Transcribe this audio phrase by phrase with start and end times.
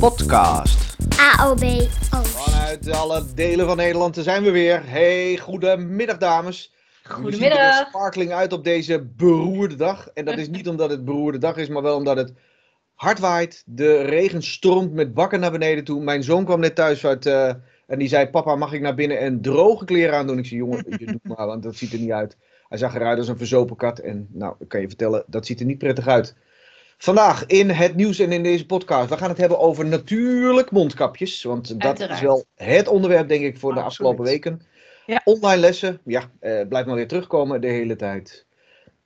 [0.00, 0.96] podcast.
[1.38, 1.62] AOB
[2.14, 2.28] Oost.
[2.28, 4.82] Vanuit alle delen van Nederland zijn we weer.
[4.84, 6.74] Hey, goedemiddag dames.
[7.02, 7.86] We zien er Goedemiddag.
[7.88, 10.08] sparkling uit op deze beroerde dag.
[10.14, 12.32] En dat is niet omdat het beroerde dag is, maar wel omdat het
[12.94, 13.62] hard waait.
[13.66, 16.02] De regen stroomt met bakken naar beneden toe.
[16.02, 17.48] Mijn zoon kwam net thuis uit eh,
[17.86, 20.38] en die zei: Papa, mag ik naar binnen en droge kleren aandoen?
[20.38, 22.36] Ik zei: Jongen, je doet maar, want dat ziet er niet uit.
[22.68, 23.98] Hij zag eruit als een verzopen kat.
[23.98, 26.34] En nou, ik kan je vertellen, dat ziet er niet prettig uit.
[27.02, 29.08] Vandaag in het nieuws en in deze podcast.
[29.08, 31.42] We gaan het hebben over natuurlijk mondkapjes.
[31.42, 32.20] Want dat Uiteraard.
[32.20, 34.62] is wel het onderwerp, denk ik, voor de afgelopen weken.
[35.06, 35.20] Ja.
[35.24, 38.46] Online lessen, ja, eh, blijft maar weer terugkomen de hele tijd.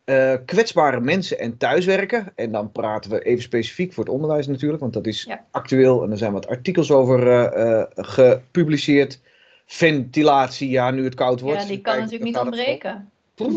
[0.05, 2.33] Eh, kwetsbare mensen en thuiswerken.
[2.35, 5.45] En dan praten we even specifiek voor het onderwijs natuurlijk, want dat is Ja.
[5.51, 6.03] actueel.
[6.03, 9.21] En er zijn wat artikels over eh, eh, gepubliceerd.
[9.67, 11.63] Ventilatie, ja, nu het koud wordt.
[11.63, 13.11] Ja, die kan natuurlijk niet ontbreken.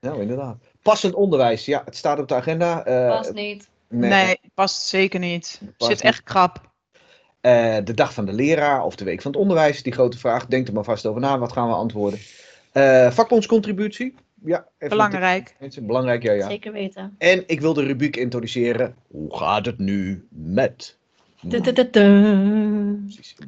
[0.00, 0.56] Nou, inderdaad.
[0.88, 2.84] Passend onderwijs, ja, het staat op de agenda.
[2.84, 3.68] Eh, Past niet.
[3.88, 5.60] Nee, past zeker niet.
[5.76, 6.12] Past Zit niet.
[6.12, 6.70] echt krap.
[7.40, 10.46] Eh, de dag van de leraar of de week van het onderwijs, die grote vraag.
[10.46, 12.18] Denk er maar vast over na, wat gaan we antwoorden?
[12.72, 14.66] Eh vakbondscontributie, ja.
[14.78, 15.56] even Belangrijk.
[15.58, 16.48] Mensen, Belangrijk, ja, ja.
[16.48, 17.14] Zeker weten.
[17.18, 18.94] En ik wil de rubriek introduceren.
[19.08, 20.96] Hoe gaat het nu met?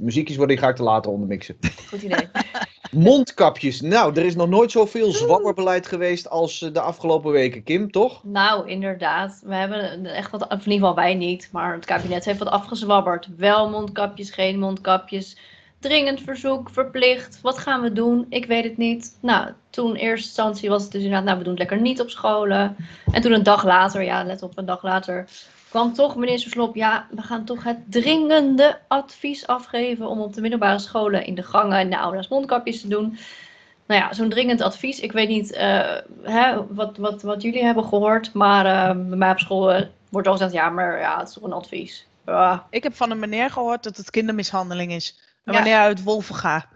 [0.00, 1.56] Muziekjes worden die ga ik te later ondermixen.
[1.88, 2.28] Goed idee.
[2.90, 3.80] Mondkapjes.
[3.80, 8.24] Nou, er is nog nooit zoveel zwabberbeleid geweest als eh, de afgelopen weken, Kim, toch?
[8.24, 9.40] Nou, inderdaad.
[9.44, 12.48] We hebben echt wat, of in ieder geval wij niet, maar het kabinet heeft wat
[12.48, 13.28] afgezwabberd.
[13.36, 15.36] Wel mondkapjes, geen mondkapjes.
[15.78, 17.38] Dringend verzoek, verplicht.
[17.42, 18.26] Wat gaan we doen?
[18.28, 19.16] Ik weet het niet.
[19.20, 22.00] Nou, toen in eerste instantie was het dus inderdaad, nou, we doen het lekker niet
[22.00, 22.76] op scholen.
[23.12, 25.28] En toen een dag later, ja, let op, een dag later,
[25.70, 30.40] kwam toch minister Slop, ja, we gaan toch het dringende advies afgeven om op de
[30.40, 33.18] middelbare scholen in de gangen en de aulas mondkapjes te doen.
[33.86, 35.00] Nou ja, zo'n dringend advies.
[35.00, 39.30] Ik weet niet eh, hè, wat, wat, wat jullie hebben gehoord, maar eh, bij mij
[39.30, 42.06] op school eh, wordt al gezegd, ja, maar ja, het is toch een advies.
[42.26, 45.18] Ja, Ik heb van een meneer gehoord dat het kindermishandeling is.
[45.44, 45.58] En Ja.
[45.58, 46.66] wanneer uit Wolven gaat.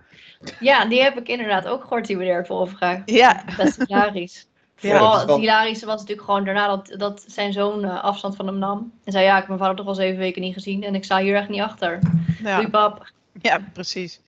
[0.61, 3.03] ja, die heb ik inderdaad ook gehoord, die meneer het overgaan.
[3.07, 3.45] Ja.
[3.57, 4.47] Best hilarisch.
[4.77, 8.47] Ja, wel- het hilarische was natuurlijk gewoon daarna dat, dat zijn zoon eh, afstand van
[8.47, 8.93] hem nam.
[9.05, 11.05] En zei, ja, ik heb mijn vader toch al zeven weken niet gezien en ik
[11.05, 11.99] sta hier echt niet achter.
[12.43, 13.11] Ja, Doei pap.
[13.43, 14.21] ja precies.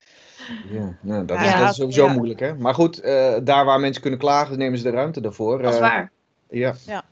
[0.71, 2.13] Ja, nou, dat, Ja, is, dat is sowieso ja.
[2.13, 2.55] moeilijk, hè?
[2.55, 5.61] Maar goed, eh, daar waar mensen kunnen klagen, nemen ze de ruimte daarvoor.
[5.61, 6.11] Dat is Eh, waar.
[6.49, 6.73] Ja.
[6.85, 7.03] Ja.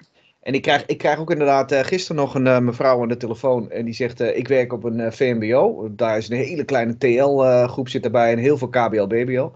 [0.41, 3.17] En ik krijg, ik krijg ook inderdaad eh, gisteren nog een eh, mevrouw aan de
[3.17, 3.71] telefoon.
[3.71, 5.87] En die zegt, eh, ik werk op een eh, VMBO.
[5.95, 9.47] Daar is een hele kleine TL-groep zit erbij en heel veel KBL-BBL.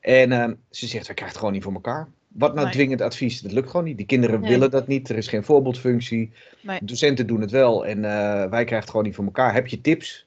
[0.00, 2.08] En eh, ze zegt, wij krijgen het gewoon niet voor elkaar.
[2.34, 2.74] Wat nou Nee.
[2.74, 3.40] dwingend advies?
[3.40, 3.96] Dat lukt gewoon niet.
[3.96, 4.50] Die kinderen Nee.
[4.50, 5.08] willen dat niet.
[5.08, 6.32] Er is geen voorbeeldfunctie.
[6.60, 6.78] Nee.
[6.82, 7.86] Docenten doen het wel.
[7.86, 9.52] En eh, wij krijgen het gewoon niet voor elkaar.
[9.54, 10.26] Heb je tips?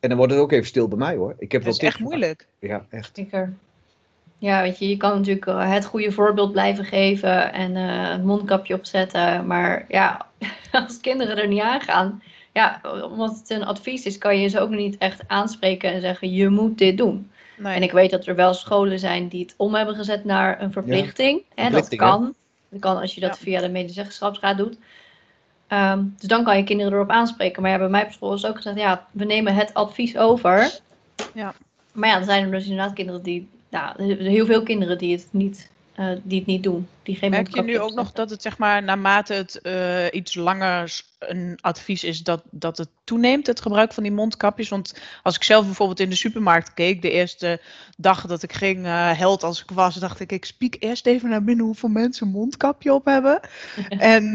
[0.00, 1.34] En dan wordt het ook even stil bij mij hoor.
[1.38, 1.92] Ik heb Dat wel is tips.
[1.92, 2.46] echt moeilijk.
[2.58, 3.10] Ja, echt.
[3.16, 3.54] Zeker.
[4.38, 8.26] Ja, weet je, je kan natuurlijk eh, het goede voorbeeld blijven geven en eh een
[8.26, 9.46] mondkapje opzetten.
[9.46, 10.26] Maar ja,
[10.72, 12.22] als kinderen er niet aan gaan,
[12.52, 12.80] ja,
[13.10, 16.48] omdat het een advies is, kan je ze ook niet echt aanspreken en zeggen, je
[16.48, 17.30] moet dit doen.
[17.56, 17.74] Nee.
[17.74, 20.72] En ik weet dat er wel scholen zijn die het om hebben gezet naar een
[20.72, 21.42] verplichting.
[21.54, 22.34] Hè, dat kan.
[22.68, 23.42] Dat kan als je dat Ja.
[23.42, 24.78] via de medezeggenschapsraad doet.
[25.66, 27.62] Ehm, dus dan kan je kinderen erop aanspreken.
[27.62, 30.78] Maar ja, bij mij op school is ook gezegd, ja, we nemen het advies over.
[31.34, 31.54] Ja.
[31.92, 34.98] Maar ja, er zijn er dus inderdaad kinderen die, ja, er zijn heel veel kinderen
[34.98, 36.88] die het niet, eh, die het niet doen.
[37.02, 40.34] Die geen Merk je nu ook nog dat het zeg maar naarmate het eh, iets
[40.34, 44.68] langer een advies is dat, dat het toeneemt, het gebruik van die mondkapjes?
[44.68, 47.60] Want als ik zelf bijvoorbeeld in de supermarkt keek, de eerste
[47.96, 51.28] dag dat ik ging, eh, held als ik was, dacht ik, ik spiek eerst even
[51.28, 53.40] naar binnen hoeveel mensen een mondkapje op hebben.
[53.88, 54.34] en,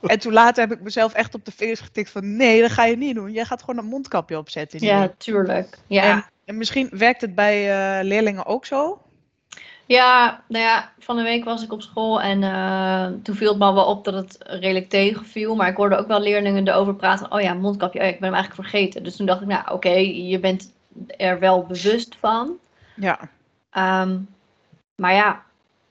[0.00, 2.84] en toen later heb ik mezelf echt op de vingers getikt van nee, dat ga
[2.84, 3.32] je niet doen.
[3.32, 4.84] Jij gaat gewoon een mondkapje opzetten.
[4.84, 5.78] Ja, tuurlijk.
[5.86, 6.02] Ja.
[6.02, 9.03] En, en misschien werkt het bij leerlingen ook zo?
[9.86, 13.58] Ja, nou ja, van de week was ik op school en eh, toen viel het
[13.58, 15.54] me wel op dat het redelijk tegenviel.
[15.56, 17.32] Maar ik hoorde ook wel leerlingen erover praten.
[17.32, 19.02] Oh ja, mondkapje, oh ja, ik ben hem eigenlijk vergeten.
[19.02, 20.72] Dus toen dacht ik, nou oké, je bent
[21.16, 22.52] er wel bewust van.
[22.96, 23.18] Ja,
[23.70, 24.18] Ehm,
[24.94, 25.42] maar ja,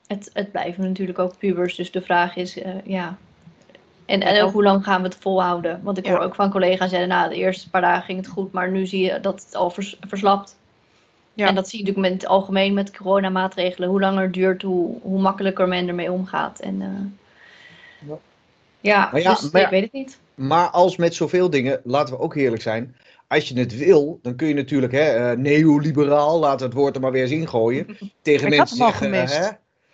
[0.07, 1.75] het, het blijven natuurlijk ook pubers.
[1.75, 3.17] Dus de vraag is, eh, ja.
[4.05, 5.79] En, en ook hoe lang gaan we het volhouden?
[5.83, 6.11] Want ik Ja.
[6.11, 8.51] hoor ook van collega's zeggen, nou de eerste paar dagen ging het goed.
[8.51, 10.57] Maar nu zie je dat het al vers- verslapt.
[11.33, 11.47] Ja.
[11.47, 13.89] En dat zie je natuurlijk met het algemeen met coronamaatregelen.
[13.89, 16.59] Hoe langer het duurt, hoe, hoe makkelijker men ermee omgaat.
[16.59, 18.17] En, eh, Ja.
[18.81, 19.67] ja, Maar ja, dus maar ja.
[19.67, 20.19] ik weet het niet.
[20.35, 22.95] Maar als met zoveel dingen, laten we ook eerlijk zijn.
[23.27, 26.95] Als je het wil, dan kun je natuurlijk, hè, eh, neoliberaal, laten we het woord
[26.95, 27.85] er maar weer eens ingooien.
[28.21, 29.37] Tegen Ik had mensen zeggen, gemist.
[29.37, 29.47] hè.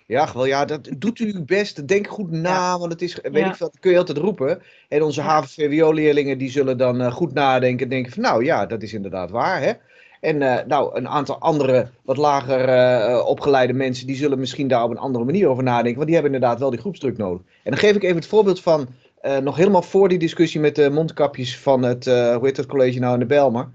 [0.06, 1.88] Ja, wel ja, dat doet u uw best.
[1.88, 2.80] Denk goed na, Ja.
[2.80, 3.50] want het is, weet Ja.
[3.50, 4.62] ik veel, dat kun je altijd roepen.
[4.88, 5.28] En onze Ja.
[5.28, 9.30] HAVO-VWO-leerlingen, die zullen dan eh, goed nadenken en denken van, nou ja, dat is inderdaad
[9.32, 9.72] waar, hè.
[10.20, 14.84] En eh, nou, een aantal andere, wat lager eh, opgeleide mensen, die zullen misschien daar
[14.84, 15.94] op een andere manier over nadenken.
[15.96, 17.42] Want die hebben inderdaad wel die groepsdruk nodig.
[17.64, 18.88] En dan geef ik even het voorbeeld van
[19.22, 22.66] eh, nog helemaal voor die discussie met de mondkapjes van het, eh, hoe heet dat
[22.66, 23.70] college nou in de Belmer.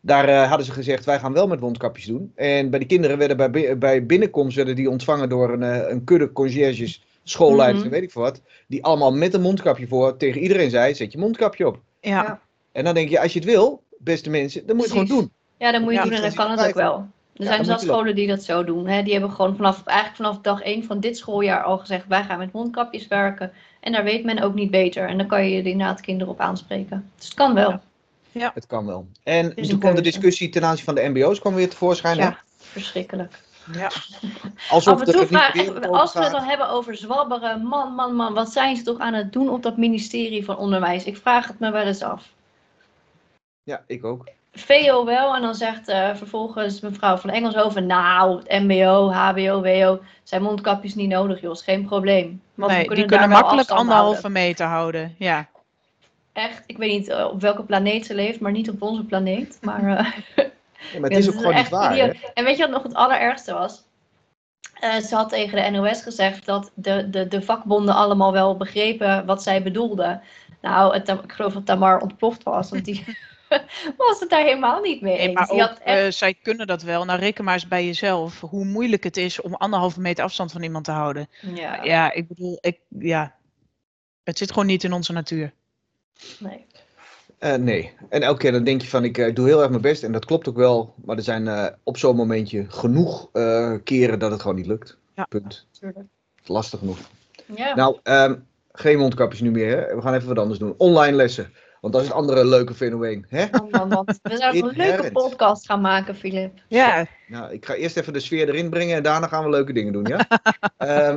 [0.00, 2.32] Daar hadden ze gezegd, wij gaan wel met mondkapjes doen.
[2.34, 6.04] En bij de kinderen werden bij, bi- bij binnenkomst werden die ontvangen door een, een
[6.04, 7.86] kudde conciërges, schoolleiders Mhm.
[7.86, 8.40] en weet ik veel wat.
[8.68, 11.80] Die allemaal met een mondkapje voor tegen iedereen zei, zet je mondkapje op.
[12.00, 12.10] Ja.
[12.10, 12.40] Ja.
[12.72, 15.16] En dan denk je, als je het wil, beste mensen, dan moet je het Precies.
[15.16, 15.38] gewoon doen.
[15.60, 17.08] Ja, dat moet je Ja, doen en dan kan het ook wel.
[17.36, 17.78] Er zijn je wel.
[17.78, 18.86] scholen die dat zo doen.
[18.86, 19.02] Hè?
[19.02, 22.38] Die hebben gewoon vanaf, eigenlijk vanaf dag 1 van dit schooljaar al gezegd: wij gaan
[22.38, 23.52] met mondkapjes werken.
[23.80, 25.08] En daar weet men ook niet beter.
[25.08, 27.10] En dan kan je inderdaad kinderen op aanspreken.
[27.16, 27.80] Dus het kan wel.
[28.32, 28.50] Ja.
[28.54, 29.06] Het kan wel.
[29.22, 32.18] En toen kwam de discussie ten aanzien van de mbo's kwam weer tevoorschijn.
[32.18, 32.24] hè?
[32.24, 32.38] Ja.
[32.56, 33.42] Verschrikkelijk.
[33.72, 33.90] Ja.
[34.70, 35.54] Alsof er vraag
[35.88, 39.14] als we het dan hebben over zwabberen, man, man, man, wat zijn ze toch aan
[39.14, 41.04] het doen op dat ministerie van Onderwijs?
[41.04, 42.28] Ik vraag het me wel eens af.
[43.62, 44.28] Ja, ik ook.
[44.52, 50.00] VO wel, en dan zegt eh, vervolgens mevrouw van Engelshoven, nou, het MBO, HBO, WO,
[50.22, 52.42] zijn mondkapjes niet nodig, joh, is geen probleem.
[52.54, 54.32] Want we Nee, die daar kunnen makkelijk anderhalve houden.
[54.32, 55.14] meter houden.
[55.18, 55.48] Ja.
[56.32, 59.58] Echt, ik weet niet eh, op welke planeet ze leeft, maar niet op onze planeet.
[59.60, 60.12] Maar, eh,
[60.92, 62.16] Ja, maar het is ook gewoon niet waar.
[62.34, 63.82] En weet je wat nog het allerergste was?
[64.80, 69.26] Eh, ze had tegen de NOS gezegd dat de, de, de vakbonden allemaal wel begrepen
[69.26, 70.20] wat zij bedoelde.
[70.60, 73.04] Nou, het, ik geloof dat Tamar ontploft was, want die
[73.96, 77.04] was het daar helemaal niet mee Nee, maar had echt- eh, zij kunnen dat wel.
[77.04, 80.62] Nou, reken maar eens bij jezelf hoe moeilijk het is om anderhalve meter afstand van
[80.62, 81.28] iemand te houden.
[81.54, 83.34] ja, Ja, ik bedoel, ik, ja.
[84.24, 85.52] het zit gewoon niet in onze natuur.
[86.38, 86.66] nee.
[87.38, 87.92] Eh, nee.
[88.08, 90.02] En elke keer dan denk je van, ik eh, doe heel erg mijn best.
[90.02, 90.94] En dat klopt ook wel.
[91.04, 94.96] Maar er zijn eh, op zo'n momentje genoeg eh, keren dat het gewoon niet lukt.
[95.14, 95.24] Ja.
[95.24, 95.66] Punt.
[95.80, 96.06] Tuurlijk.
[96.44, 96.98] Lastig genoeg.
[97.56, 97.74] Ja.
[97.74, 98.34] Nou, ehm,
[98.72, 99.76] geen mondkapjes nu meer.
[99.88, 99.94] Hè?
[99.94, 100.74] We gaan even wat anders doen.
[100.76, 101.52] Online lessen.
[101.80, 103.26] Want dat is het andere leuke fenomeen.
[103.28, 103.46] Hè?
[103.70, 104.04] Man, man.
[104.22, 106.58] We zouden een leuke podcast gaan maken, Filip.
[106.68, 109.72] Ja, Nou, ik ga eerst even de sfeer erin brengen en daarna gaan we leuke
[109.72, 110.26] dingen doen, ja?
[110.76, 111.16] Ehm,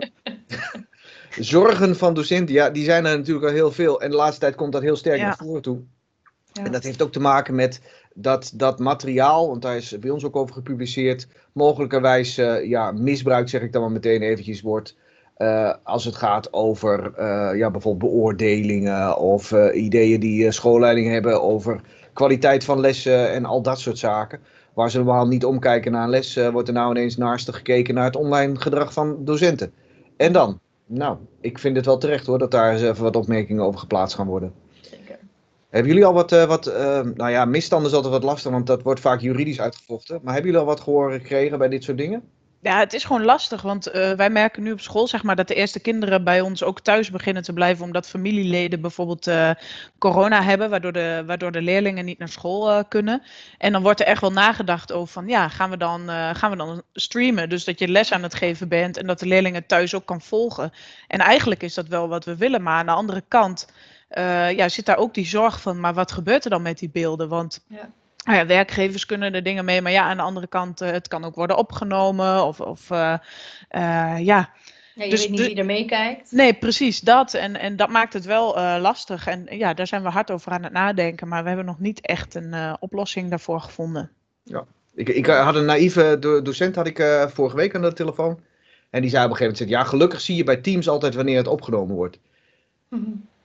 [1.40, 4.02] zorgen van docenten, ja, die zijn er natuurlijk al heel veel.
[4.02, 5.24] En de laatste tijd komt dat heel sterk Ja.
[5.26, 5.82] naar voren toe.
[6.52, 6.64] Ja.
[6.64, 7.82] En dat heeft ook te maken met
[8.14, 13.50] dat, dat materiaal, want daar is bij ons ook over gepubliceerd, mogelijkerwijs eh, ja, misbruik,
[13.50, 14.96] zeg ik dan maar meteen eventjes, wordt.
[15.44, 21.42] Eh, als het gaat over eh, ja, bijvoorbeeld beoordelingen of eh, ideeën die schoolleidingen hebben
[21.42, 21.82] over
[22.14, 24.40] kwaliteit van lessen en al dat soort zaken.
[24.74, 28.04] Waar ze normaal niet omkijken naar een les, wordt er nou ineens naarstig gekeken naar
[28.04, 29.74] het online gedrag van docenten.
[30.18, 30.60] En dan?
[30.86, 34.16] Nou, ik vind het wel terecht hoor, dat daar eens even wat opmerkingen over geplaatst
[34.16, 34.54] gaan worden.
[34.82, 35.20] Zeker.
[35.70, 36.66] Hebben jullie al wat, wat
[37.16, 40.20] nou ja, misstanden is altijd wat lastig, want dat wordt vaak juridisch uitgevochten.
[40.24, 42.24] Maar hebben jullie al wat gehoord gekregen bij dit soort dingen?
[42.64, 43.62] Ja, het is gewoon lastig.
[43.62, 46.64] Want eh, wij merken nu op school zeg maar, dat de eerste kinderen bij ons
[46.64, 47.86] ook thuis beginnen te blijven.
[47.86, 49.50] Omdat familieleden bijvoorbeeld eh,
[49.98, 50.70] corona hebben.
[50.70, 53.24] Waardoor de, waardoor de leerlingen niet naar school eh, kunnen.
[53.58, 56.58] En dan wordt er echt wel nagedacht over van ja, gaan we, dan, gaan we
[56.58, 57.50] dan streamen?
[57.50, 60.22] Dus dat je les aan het geven bent en dat de leerlingen thuis ook kan
[60.22, 60.72] volgen.
[61.08, 62.64] En eigenlijk is dat wel wat we willen.
[62.64, 63.68] Maar aan de andere kant
[64.56, 67.30] ja, zit daar ook die zorg van, maar wat gebeurt er dan met die beelden?
[67.30, 67.90] Want Ja.
[68.24, 71.08] Nou ja, werkgevers kunnen er dingen mee, maar ja, aan de andere kant, eh, het
[71.08, 72.46] kan ook worden opgenomen.
[72.46, 73.14] Of, of eh,
[73.70, 74.50] eh, ja,
[74.96, 76.32] Ja, je Dus weet niet wie er meekijkt.
[76.32, 77.34] nee, precies dat.
[77.34, 79.28] En, en dat maakt het wel eh, lastig.
[79.28, 82.02] En ja, daar zijn we hard over aan het nadenken, maar we hebben nog niet
[82.02, 84.12] echt een eh, oplossing daarvoor gevonden.
[84.96, 88.40] Ik, ik had een naïeve do- docent had ik, eh, vorige week aan de telefoon.
[88.90, 91.38] En die zei op een gegeven moment, ja, gelukkig zie je bij Teams altijd wanneer
[91.38, 92.20] het opgenomen wordt.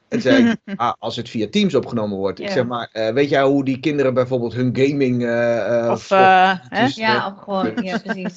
[0.09, 2.41] En zei ik, ah, als het via Teams opgenomen wordt.
[2.41, 5.23] Ik zeg maar, eh, weet jij hoe die kinderen bijvoorbeeld hun gaming...
[5.25, 6.09] eh, eh, Of,
[6.71, 8.37] dus, Ja, ook gewoon, ja, precies.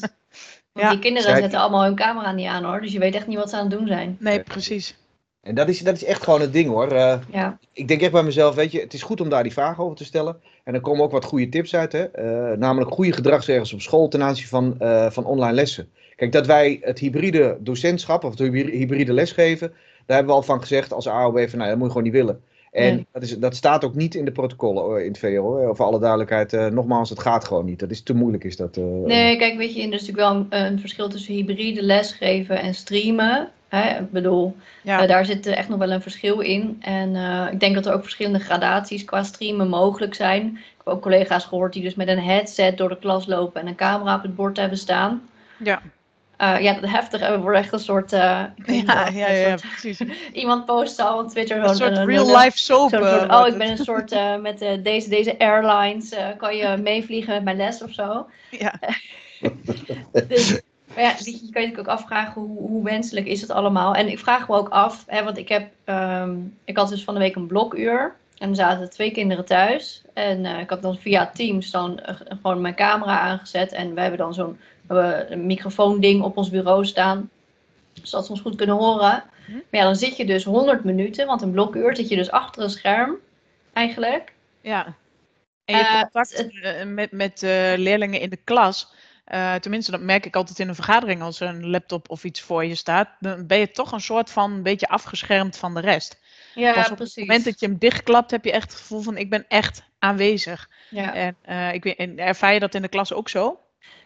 [0.71, 0.89] Want Ja.
[0.89, 3.37] die kinderen Zij- zetten allemaal hun camera niet aan hoor, dus je weet echt niet
[3.37, 4.15] wat ze aan het doen zijn.
[4.19, 4.95] Nee, precies.
[5.41, 6.91] En dat is, dat is echt gewoon het ding hoor.
[6.91, 9.51] Eh, Ja, ik denk echt bij mezelf, weet je, het is goed om daar die
[9.53, 10.39] vragen over te stellen.
[10.63, 12.03] En er komen ook wat goede tips uit, hè.
[12.03, 15.89] Eh, namelijk goede gedragsregels op school ten aanzien van, eh, van online lessen.
[16.15, 19.73] Kijk, dat wij het hybride docentschap of het hybride hybride lesgeven,
[20.11, 22.13] daar hebben we al van gezegd als AOB van, nou, dat moet je gewoon niet
[22.21, 22.41] willen.
[22.71, 23.07] En Nee.
[23.11, 25.73] dat, is, dat staat ook niet in de protocollen in het VO.
[25.73, 27.79] Voor alle duidelijkheid, eh, nogmaals, het gaat gewoon niet.
[27.79, 28.77] Dat is te moeilijk, is dat.
[28.77, 32.61] eh, nee, kijk, weet je, er is natuurlijk wel een, een verschil tussen hybride lesgeven
[32.61, 33.49] en streamen.
[33.67, 33.99] Hè?
[33.99, 35.01] Ik bedoel, Ja.
[35.01, 36.77] eh, daar zit echt nog wel een verschil in.
[36.81, 40.47] En eh, ik denk dat er ook verschillende gradaties qua streamen mogelijk zijn.
[40.47, 43.67] Ik heb ook collega's gehoord die dus met een headset door de klas lopen en
[43.67, 45.21] een camera op het bord hebben staan.
[45.63, 45.81] Ja,
[46.41, 47.29] Eh, ja, dat heftig.
[47.29, 48.13] We worden echt een soort.
[48.13, 50.01] eh, niet ja, ja, precies.
[50.33, 51.63] Iemand postte al op Twitter.
[51.63, 52.93] Een soort een- real een- life soap.
[52.93, 56.09] eh, soort, oh, ik ben een soort eh, met eh, deze, deze airlines.
[56.11, 58.25] eh, kan je meevliegen met mijn les of zo?
[58.49, 58.73] Ja.
[60.27, 60.59] Dus,
[60.95, 63.95] maar ja, je kan je natuurlijk ook afvragen hoe, hoe wenselijk is het allemaal.
[63.95, 67.13] En ik vraag me ook af, hè, want ik heb, ehm, ik had dus van
[67.13, 68.15] de week een blokuur.
[68.37, 70.01] En er zaten twee kinderen thuis.
[70.13, 73.71] En eh, ik had dan via Teams dan eh, gewoon mijn camera aangezet.
[73.71, 74.59] En we hebben dan zo'n
[74.95, 77.29] we hebben een microfoonding op ons bureau staan.
[78.03, 79.23] Zodat ze ons goed kunnen horen.
[79.45, 79.51] Hm?
[79.53, 82.63] Maar ja, dan zit je dus 100 minuten, want een blokuur zit je dus achter
[82.63, 83.15] een scherm,
[83.73, 84.33] eigenlijk.
[84.61, 84.95] Ja.
[85.65, 88.93] En je Eh, contact eh, met, met eh, leerlingen in de klas.
[89.59, 92.65] tenminste, dat merk ik altijd in een vergadering als er een laptop of iets voor
[92.65, 93.09] je staat.
[93.19, 96.19] Dan ben je toch een soort van een beetje afgeschermd van de rest.
[96.55, 97.15] Ja, Pas op precies.
[97.15, 99.83] het moment dat je hem dichtklapt, heb je echt het gevoel van ik ben echt
[99.99, 100.69] aanwezig.
[100.89, 101.13] ja.
[101.13, 103.59] En, ik en ervaar je dat in de klas ook zo?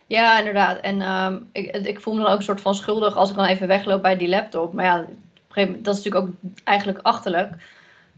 [0.07, 0.79] Ja, inderdaad.
[0.79, 3.45] En ehm, ik, ik voel me dan ook een soort van schuldig als ik dan
[3.45, 4.73] even wegloop bij die laptop.
[4.73, 5.15] Maar ja, op een
[5.47, 7.51] gegeven moment, dat is natuurlijk ook eigenlijk achterlijk.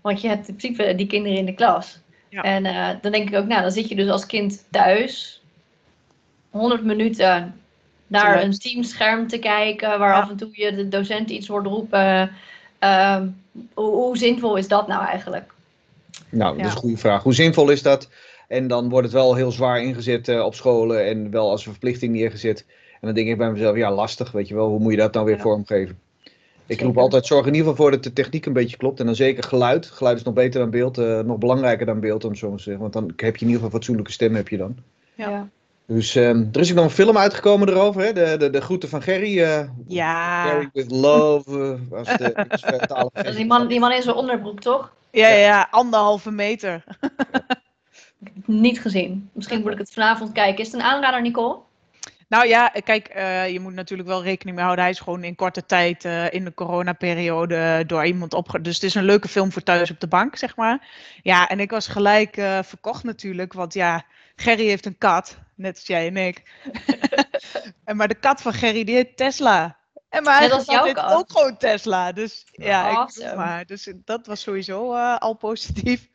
[0.02, 2.00] Want je hebt in principe die kinderen in de klas.
[2.30, 2.42] Ja.
[2.42, 5.42] En eh, dan denk ik ook, nou, dan zit je dus als kind thuis
[6.50, 7.60] 100 minuten
[8.08, 10.20] naar een teamscherm te kijken, waar Ja.
[10.22, 12.32] af en toe je de docent iets hoort roepen.
[12.80, 13.28] Ehm,
[13.74, 15.52] hoe, hoe zinvol is dat nou eigenlijk?
[16.30, 16.76] Nou, dat is Ja.
[16.76, 17.24] een goede vraag.
[17.24, 18.10] Hoe zinvol is dat?
[18.48, 21.72] En dan wordt het wel heel zwaar ingezet eh, op scholen en wel als een
[21.72, 22.66] verplichting neergezet.
[22.92, 24.68] En dan denk ik bij mezelf, ja, lastig, weet je wel.
[24.70, 25.42] Hoe moet je dat nou weer Ja.
[25.42, 26.00] vormgeven?
[26.66, 29.00] Ik roep altijd, zorg in ieder geval voor dat de techniek een beetje klopt.
[29.00, 29.86] En dan zeker geluid.
[29.86, 32.64] Geluid is nog beter dan beeld, eh, nog belangrijker dan beeld, om zo maar te
[32.64, 32.82] zeggen.
[32.82, 34.76] Want dan heb je in ieder geval fatsoenlijke stem, heb je dan.
[35.16, 35.48] Ja.
[35.86, 38.14] Dus ehm, er is ook nog een film uitgekomen erover, hè?
[38.14, 39.42] De, de, de groeten van Gerry.
[39.42, 40.44] eh Ja.
[40.50, 41.98] Gerry with love, de
[43.14, 44.94] versie die man, die man in zijn onderbroek, toch?
[45.12, 46.84] Ja, ja, ja, anderhalve meter.
[48.48, 49.30] Niet gezien.
[49.34, 50.60] Misschien moet ik het vanavond kijken.
[50.60, 51.58] Is het een aanrader, Nicole?
[52.28, 54.86] Nou ja, kijk, eh, je moet natuurlijk wel rekening mee houden.
[54.86, 58.62] Hij is gewoon in korte tijd eh, in de coronaperiode door iemand opge...
[58.62, 60.88] Dus het is een leuke film voor thuis op de bank, zeg maar.
[61.24, 63.54] Ja, en ik was gelijk eh, verkocht natuurlijk.
[63.54, 66.44] Want ja, Gerry heeft een kat, net als jij en ik.
[67.86, 69.78] en maar de kat van Gerry, die heet Tesla.
[70.10, 71.14] En mijn Net als jouw kat.
[71.14, 72.12] ook gewoon Tesla.
[72.12, 73.36] Dus ja, ik Awesome.
[73.36, 73.66] maar.
[73.66, 76.10] Dus dat was sowieso al positief.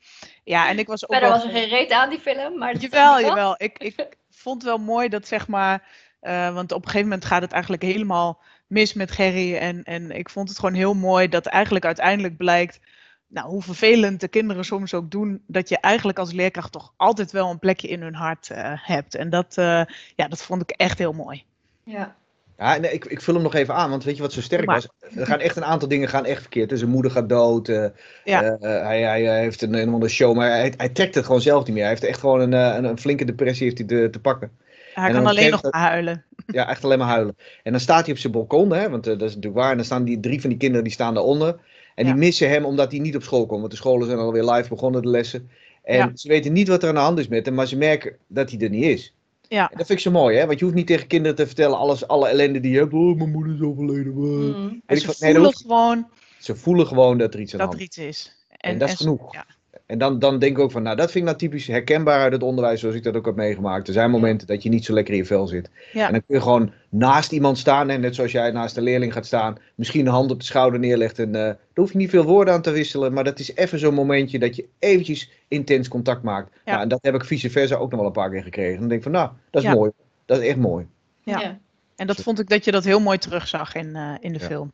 [0.44, 2.76] Ja, en ik was ook Verder wel was er geen reet aan die film, maar...
[2.76, 3.54] Jawel, jawel.
[3.58, 5.88] Ik, ik vond wel mooi dat zeg maar.
[6.20, 9.56] eh, want op een gegeven moment gaat het eigenlijk helemaal mis met Gerry.
[9.56, 12.80] En, en ik vond het gewoon heel mooi dat eigenlijk uiteindelijk blijkt.
[13.26, 15.42] Nou, hoe vervelend de kinderen soms ook doen.
[15.46, 19.14] Dat je eigenlijk als leerkracht toch altijd wel een plekje in hun hart eh, hebt.
[19.14, 19.82] En dat, eh,
[20.16, 21.44] ja, dat vond ik echt heel mooi.
[21.84, 22.16] Ja.
[22.62, 24.64] Ja, nee, ik, ik vul hem nog even aan, want weet je wat zo sterk
[24.66, 25.16] Maar- was?
[25.16, 26.68] Er gaan echt een aantal dingen gaan echt verkeerd.
[26.68, 27.68] Dus zijn moeder gaat dood.
[27.68, 27.84] eh,
[28.24, 28.42] Ja.
[28.42, 31.64] eh, hij, hij, hij heeft een, een show, maar hij, hij trekt het gewoon zelf
[31.64, 31.82] niet meer.
[31.82, 34.50] Hij heeft echt gewoon een, eh, een, een flinke depressie heeft hij te, te pakken.
[34.94, 36.24] Hij En kan alleen nog huilen.
[36.46, 37.36] Ja, echt alleen maar huilen.
[37.62, 39.70] En dan staat hij op zijn balkon, hè, want dat is natuurlijk waar.
[39.70, 41.56] En dan staan die drie van die kinderen die staan daaronder.
[41.94, 43.60] En die missen hem omdat hij niet op school komt.
[43.60, 45.50] Want de scholen zijn alweer live begonnen, de lessen.
[45.82, 46.10] En Ja.
[46.14, 48.50] ze weten niet wat er aan de hand is met hem, maar ze merken dat
[48.50, 49.14] hij er niet is.
[49.52, 49.70] Ja.
[49.70, 50.46] En dat vind ik zo mooi, hè?
[50.46, 52.92] Want je hoeft niet tegen kinderen te vertellen alles, alle ellende die je hebt.
[52.92, 54.12] Oh, mijn moeder is overleden.
[54.14, 54.82] Mm.
[54.86, 57.58] En ik ze nee, dat voelen hoeft- gewoon Ze voelen gewoon dat er iets aan
[57.58, 57.86] de dat er is.
[57.86, 58.46] iets is.
[58.48, 59.34] En dat is genoeg.
[59.34, 59.46] Ja.
[59.86, 62.32] En dan, dan denk ik ook van, nou, dat vind ik nou typisch herkenbaar uit
[62.32, 63.86] het onderwijs, zoals ik dat ook heb meegemaakt.
[63.86, 65.70] Er zijn momenten dat je niet zo lekker in je vel zit.
[65.92, 66.06] Ja.
[66.06, 69.12] En dan kun je gewoon naast iemand staan, en net zoals jij naast een leerling
[69.12, 71.18] gaat staan, misschien een hand op de schouder neerlegt.
[71.18, 73.78] En eh daar hoef je niet veel woorden aan te wisselen, maar dat is even
[73.78, 76.50] zo'n momentje dat je eventjes intens contact maakt.
[76.52, 76.60] Ja.
[76.64, 78.78] Nou, en dat heb ik vice versa ook nog wel een paar keer gekregen.
[78.78, 79.74] Dan denk ik van, nou, dat is Ja.
[79.74, 79.90] mooi.
[80.26, 80.86] Dat is echt mooi.
[81.22, 81.40] Ja.
[81.40, 81.58] Ja.
[81.96, 84.46] En dat vond ik dat je dat heel mooi terugzag in, eh, in de Ja.
[84.46, 84.72] film.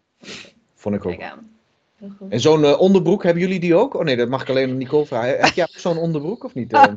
[0.75, 1.21] Vond ik ook.
[2.28, 3.95] En zo'n eh, onderbroek, hebben jullie die ook?
[3.95, 5.40] Oh nee, dat mag ik alleen aan Nicole vragen.
[5.40, 6.73] Heb jij ook zo'n onderbroek of niet?
[6.73, 6.93] eh?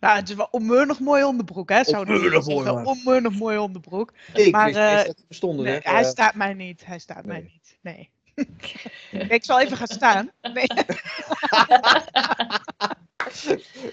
[0.00, 1.84] Nou, het is wel onmeunig mooi onderbroek, hè?
[1.84, 2.70] Zou ik Onmeunig mooi.
[2.70, 4.12] Onmeunig mooi onderbroek.
[4.34, 5.64] ik Maar, wist eh, dat het bestonden.
[5.64, 6.86] Nee, hij staat mij niet.
[6.86, 7.50] Hij staat mij nee.
[7.52, 7.78] niet.
[7.82, 9.30] Nee.
[9.36, 10.30] ik zal even gaan staan.
[10.52, 10.66] Nee.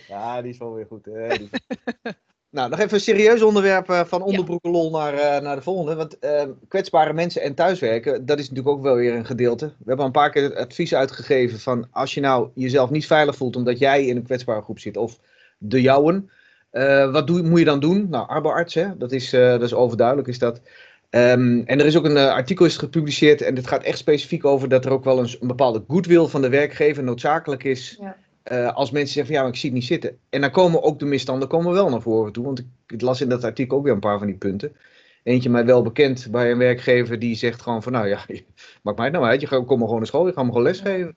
[0.08, 1.06] Ja, die is wel weer goed.
[1.06, 1.36] Hè?
[2.52, 5.96] Nou, nog even een serieus onderwerp eh, van onderbroekenlol naar, eh, naar de volgende.
[5.96, 9.66] Want eh, kwetsbare mensen en thuiswerken, dat is natuurlijk ook wel weer een gedeelte.
[9.66, 13.06] We hebben al een paar keer het advies uitgegeven van als je nou jezelf niet
[13.08, 15.20] veilig voelt omdat jij in een kwetsbare groep zit of
[15.58, 16.30] de jouwen.
[16.72, 18.10] eh, wat doe, moet je dan doen?
[18.10, 18.98] Nou, arbeidsarts, hè?
[18.98, 20.28] Dat, is, dat is overduidelijk.
[20.28, 20.62] Is dat.
[21.10, 24.70] Ehm, en er is ook een artikel is gepubliceerd en dit gaat echt specifiek over
[24.70, 28.16] dat er ook wel een, een bepaalde goodwill van de werkgever noodzakelijk is Ja.
[28.50, 30.18] Eh, als mensen zeggen van ja, maar ik zie het niet zitten.
[30.30, 32.46] En dan komen ook de misstanden komen wel naar voren toe.
[32.46, 34.76] Want ik, ik las in dat artikel ook weer een paar van die punten.
[35.24, 38.26] Eentje mij wel bekend bij een werkgever die zegt gewoon van nou ja,
[38.84, 39.42] maakt mij het nou uit.
[39.42, 41.16] Je gaat, kom maar gewoon naar school, je gaat me gewoon lesgeven.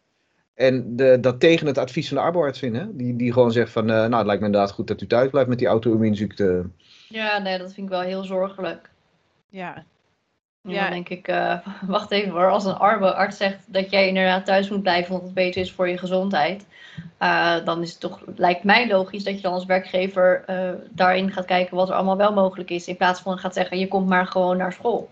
[0.55, 2.97] En de, dat tegen het advies van de arbeidsarts in, hè?
[2.97, 5.31] Die, die gewoon zegt van eh, nou het lijkt me inderdaad goed dat u thuis
[5.31, 6.67] blijft met die auto-immuunziekte.
[7.09, 8.91] Ja, nee, dat vind ik wel heel zorgelijk.
[9.49, 9.85] Ja.
[10.63, 10.83] Ja.
[10.83, 14.69] dan denk ik, eh, wacht even hoor, als een arts zegt dat jij inderdaad thuis
[14.69, 16.67] moet blijven omdat het beter is voor je gezondheid,
[17.19, 21.33] eh, dan is het toch, lijkt mij logisch dat je dan als werkgever eh, daarin
[21.33, 24.09] gaat kijken wat er allemaal wel mogelijk is, in plaats van gaat zeggen, je komt
[24.09, 25.11] maar gewoon naar school.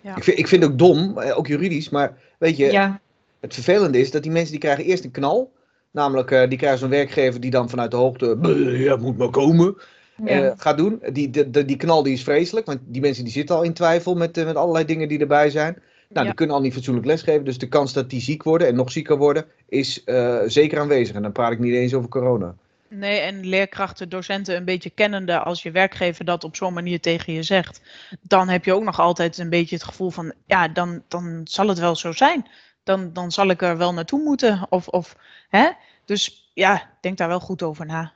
[0.00, 0.16] Ja.
[0.16, 3.00] Ik, vind, ik vind het ook dom, ook juridisch, maar weet je, Ja,
[3.40, 5.52] Het vervelende is dat die mensen die krijgen eerst een knal.
[5.90, 9.30] Namelijk, eh, die krijgen zo'n werkgever die dan vanuit de hoogte, "Bleh, ja, moet maar
[9.30, 9.76] komen,
[10.24, 10.42] ja.
[10.42, 11.02] eh, gaat doen.
[11.12, 14.14] Die, de, die knal die is vreselijk, want die mensen die zitten al in twijfel
[14.14, 15.72] met, eh, met allerlei dingen die erbij zijn.
[15.74, 16.22] Nou, Ja.
[16.22, 17.44] die kunnen al niet fatsoenlijk lesgeven.
[17.44, 21.16] Dus de kans dat die ziek worden en nog zieker worden, is eh, zeker aanwezig.
[21.16, 22.54] En dan praat ik niet eens over corona.
[22.88, 27.32] Nee, en leerkrachten, docenten een beetje kennende als je werkgever dat op zo'n manier tegen
[27.32, 27.80] je zegt.
[28.20, 31.68] Dan heb je ook nog altijd een beetje het gevoel van, ja, dan, dan zal
[31.68, 32.46] het wel zo zijn.
[32.82, 34.66] Dan, dan zal ik er wel naartoe moeten.
[34.68, 35.16] Of, of,
[35.48, 35.68] hè?
[36.04, 38.12] Dus ja, denk daar wel goed over na.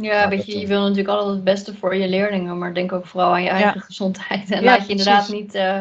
[0.00, 2.74] Ja, weet dat, je, je eh, wil natuurlijk altijd het beste voor je leerlingen, maar
[2.74, 4.50] denk ook vooral aan je eigen gezondheid.
[4.50, 5.42] En Ja, laat je inderdaad precies.
[5.42, 5.78] niet, eh,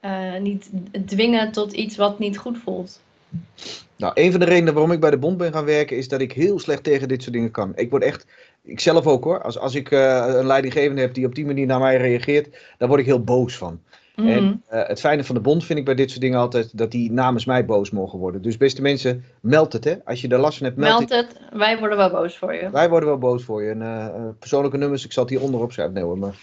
[0.00, 0.70] eh, niet
[1.06, 3.00] dwingen tot iets wat niet goed voelt.
[3.96, 6.20] Nou, een van de redenen waarom ik bij de bond ben gaan werken, is dat
[6.20, 7.72] ik heel slecht tegen dit soort dingen kan.
[7.74, 8.26] Ik word echt,
[8.62, 11.66] ik zelf ook hoor, als, als ik eh, een leidinggevende heb die op die manier
[11.66, 13.80] naar mij reageert, daar word ik heel boos van.
[14.16, 14.28] Mhm.
[14.28, 16.90] En eh, het fijne van de bond vind ik bij dit soort dingen altijd dat
[16.90, 18.42] die namens mij boos mogen worden.
[18.42, 19.94] Dus beste mensen, meld het hè.
[20.04, 21.38] Als je er last van hebt, meld, Meld het.
[21.38, 22.70] het, wij worden wel boos voor je.
[22.70, 23.70] Wij worden wel boos voor je.
[23.70, 25.94] En eh, eh, persoonlijke nummers, ik zal het hier onderop schrijven.
[25.94, 26.34] Nee hoor, maar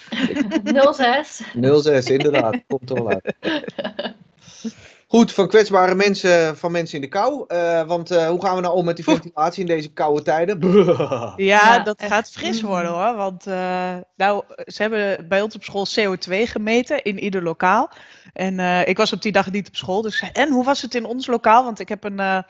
[0.93, 1.41] 06.
[1.83, 3.35] 06 inderdaad, komt er wel uit.
[5.11, 7.43] Goed, van kwetsbare mensen, van mensen in de kou.
[7.47, 10.59] Eh, want eh, hoe gaan we nou om met die ventilatie in deze koude tijden?
[10.97, 12.11] Ja, Ja, dat echt.
[12.11, 13.15] gaat fris worden hoor.
[13.15, 17.91] Want eh, nou, ze hebben bij ons op school CO2 gemeten in ieder lokaal.
[18.33, 20.01] En eh, ik was op die dag niet op school.
[20.01, 21.63] Dus en hoe was het in ons lokaal?
[21.63, 22.43] Want ik heb een,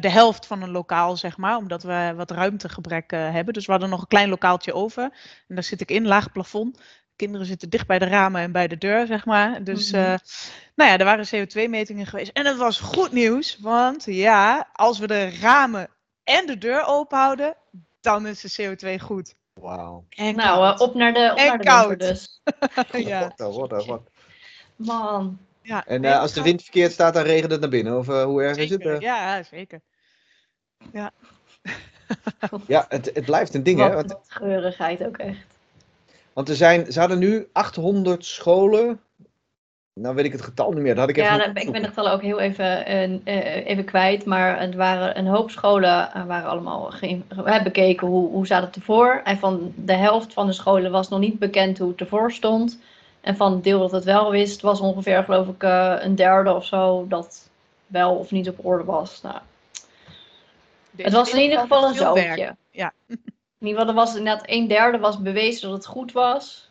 [0.00, 1.56] de helft van een lokaal, zeg maar.
[1.56, 3.54] Omdat we wat ruimtegebrek eh, hebben.
[3.54, 5.02] Dus we hadden nog een klein lokaaltje over.
[5.48, 6.80] En daar zit ik in, laag plafond.
[7.16, 9.64] Kinderen zitten dicht bij de ramen en bij de deur, zeg maar.
[9.64, 10.00] Dus Mhm.
[10.02, 10.14] eh,
[10.74, 12.30] nou ja, er waren CO2-metingen geweest.
[12.32, 13.58] En het was goed nieuws.
[13.60, 15.88] Want ja, als we de ramen
[16.24, 17.54] en de deur open houden,
[18.00, 19.34] dan is de CO2 goed.
[19.60, 20.04] Wauw.
[20.08, 20.80] En Nou, koud.
[20.80, 21.88] eh, op naar de, op En naar de koud.
[21.88, 22.40] winter dus.
[23.06, 23.32] ja.
[23.36, 24.02] Wat, wat, wat.
[24.76, 25.38] Man.
[25.62, 25.86] ja.
[25.86, 27.98] En eh, als de dat wind verkeerd staat, dan regent het naar binnen.
[27.98, 28.96] Of hoe erg is het?
[29.00, 29.80] Ja, zeker.
[32.66, 33.84] Ja, het, het blijft een ding hè.
[33.84, 35.53] Wat, Want, wat geurigheid ook echt.
[36.34, 39.00] Want er zijn, ze hadden nu 800 scholen.
[40.00, 40.94] Nou weet ik het getal niet meer.
[40.94, 41.88] Dat had ik even Ja, dat- ik ben opzoeken.
[41.88, 44.24] getallen ook heel even, eh, eh, even kwijt.
[44.24, 46.92] Maar het waren een hoop scholen eh, waren allemaal
[47.34, 49.20] hebben bekeken hoe, hoe zat het ervoor.
[49.24, 52.78] En van de helft van de scholen was nog niet bekend hoe het ervoor stond.
[53.20, 55.62] En van het deel dat het wel wist, was ongeveer geloof ik
[56.02, 57.48] een derde of zo dat
[57.86, 59.22] wel of niet op orde was.
[59.22, 59.36] Nou,
[60.96, 62.56] Er het was in ieder geval een zootje.
[62.70, 62.92] Ja.
[63.64, 66.70] In ieder geval, er was inderdaad een derde was bewezen dat het goed was.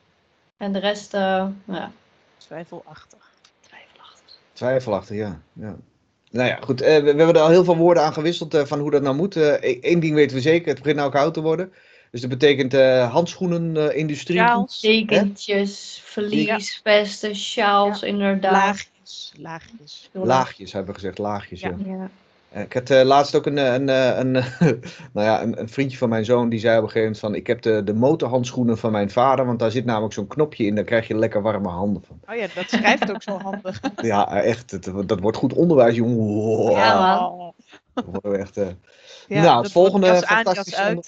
[0.58, 1.92] En de rest, eh ja,
[2.38, 3.32] Twijfelachtig.
[3.60, 4.36] twijfelachtig.
[4.54, 5.42] Twijfelachtig, ja.
[5.54, 5.76] ja.
[6.32, 6.82] Nou ja, goed.
[6.82, 9.02] eh, we, we hebben er al heel veel woorden aan gewisseld eh, van hoe dat
[9.02, 9.36] nou moet.
[9.36, 11.74] Eén ding weten we zeker, het begint nou koud te worden.
[12.12, 14.38] Dus dat betekent eh handschoenenindustrie.
[14.38, 18.52] Sjaals, Dekentjes, verlies, vesten, sjaals, inderdaad.
[18.52, 20.10] laagjes, laagjes.
[20.12, 21.60] Laagjes hebben we gezegd, laagjes.
[21.62, 21.76] Ja.
[21.86, 22.10] Ja.
[22.54, 23.88] Eh, Ik had eh, laatst ook een, eh, een,
[24.20, 24.32] een,
[25.14, 27.36] nou ja, een, een vriendje van mijn zoon die zei op een gegeven moment van
[27.36, 30.76] ik heb de, de motorhandschoenen van mijn vader, want daar zit namelijk zo'n knopje in,
[30.76, 32.20] daar krijg je lekker warme handen van.
[32.30, 33.80] Oh ja, dat schrijft ook zo handig.
[34.02, 36.18] Ja, echt, het, dat wordt goed onderwijs, jongen.
[36.18, 36.72] Wow.
[36.72, 37.54] Ja, man.
[37.94, 38.68] Dat echt, eh,
[39.28, 41.04] Ja, Nou, het dat volgende fantastische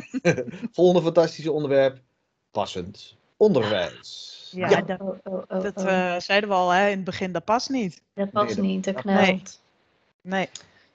[0.72, 1.98] volgende fantastische onderwerp,
[2.50, 4.26] passend onderwijs.
[4.50, 4.80] Ja, Ja.
[4.80, 5.80] dat, Oh, oh, oh, dat
[6.22, 8.02] zeiden we al hè, in het begin, dat past niet.
[8.14, 9.26] dat nee, dat- niet, dat dat- knelt.
[9.26, 9.42] nee.
[10.28, 10.48] Nee.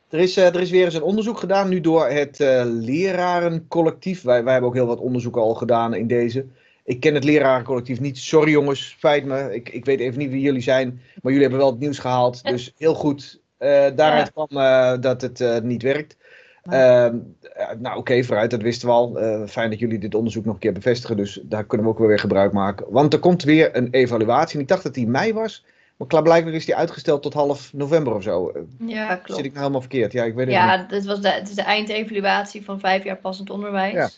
[0.10, 4.22] Er is, eh, er is weer eens een onderzoek gedaan, nu door het eh, lerarencollectief.
[4.22, 6.46] Wij, wij hebben ook heel wat onderzoeken al gedaan in deze.
[6.84, 8.17] Ik ken het lerarencollectief niet.
[8.17, 9.56] Sorry jongens, spijt me.
[9.56, 11.02] Ik, ik weet even niet wie jullie zijn.
[11.22, 12.43] Maar jullie hebben wel het nieuws gehaald.
[12.43, 13.41] Dus heel goed.
[13.58, 16.17] Eh, daaruit kwam dat het niet werkt.
[16.63, 19.17] Ehm, eh, nou oké, vooruit, dat wisten we al.
[19.48, 21.17] Fijn dat jullie dit onderzoek nog een keer bevestigen.
[21.17, 22.86] Dus daar kunnen we ook weer gebruik maken.
[22.89, 24.56] Want er komt weer een evaluatie.
[24.56, 25.65] En ik dacht dat die mei was.
[26.04, 28.50] Maar klaarblijkelijk is die uitgesteld tot half november of zo.
[28.50, 29.39] Eh, Ja, Zit klopt.
[29.39, 30.12] ik nou helemaal verkeerd?
[30.12, 30.66] Ja, ik weet het niet.
[30.66, 33.94] Ja, dit was de, het is de eindevaluatie van vijf jaar passend onderwijs.
[33.94, 34.10] Ja.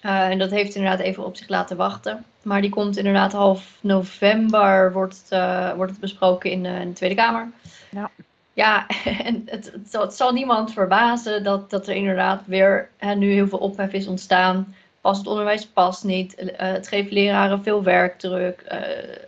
[0.00, 2.24] Eh, en dat heeft inderdaad even op zich laten wachten.
[2.42, 6.94] Maar die komt inderdaad half november, wordt het, eh, wordt het besproken in, in de
[6.94, 7.50] Tweede Kamer.
[7.90, 8.10] Ja.
[8.52, 8.86] Ja,
[9.24, 13.32] en het, het, zal, het zal niemand verbazen dat, dat er inderdaad weer hè, nu
[13.32, 14.74] heel veel ophef is ontstaan.
[15.02, 16.34] Passend onderwijs past niet.
[16.34, 18.60] Eh, het geeft leraren veel werkdruk.
[18.60, 18.78] Eh,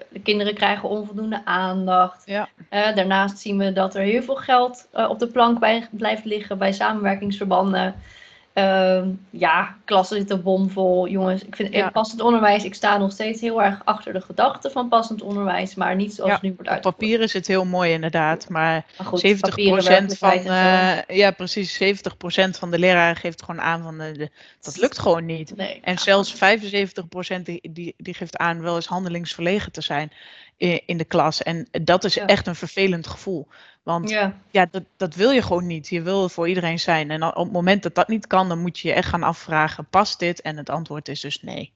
[0.09, 2.23] de kinderen krijgen onvoldoende aandacht.
[2.27, 2.49] Ja.
[2.69, 6.59] Eh, daarnaast zien we dat er heel veel geld op de plank bij, blijft liggen
[6.59, 7.95] bij samenwerkingsverbanden.
[8.55, 11.09] Ehm, ja, klassen zitten bomvol.
[11.09, 11.91] Jongens, ik vind Ja.
[11.91, 15.97] passend onderwijs, ik sta nog steeds heel erg achter de gedachte van passend onderwijs, maar
[15.97, 16.99] niet zoals Ja, het nu wordt Op uitgevoerd.
[16.99, 21.75] papier is het heel mooi inderdaad, maar Maar goed, 70% papieren van, eh, ja precies,
[21.75, 25.57] 70% van de leraren geeft gewoon aan van eh, de, dat lukt gewoon niet.
[25.57, 30.13] Nee, En ja, zelfs 75% die, die, die geeft aan wel eens handelingsverlegen te zijn
[30.57, 31.43] in, in de klas.
[31.43, 32.27] En dat is Ja.
[32.27, 33.49] echt een vervelend gevoel.
[33.83, 35.89] Want ja, Ja, dat, dat wil je gewoon niet.
[35.89, 37.11] Je wil voor iedereen zijn.
[37.11, 39.87] En op het moment dat dat niet kan, dan moet je je echt gaan afvragen,
[39.91, 40.41] past dit?
[40.43, 41.73] En het antwoord is dus nee.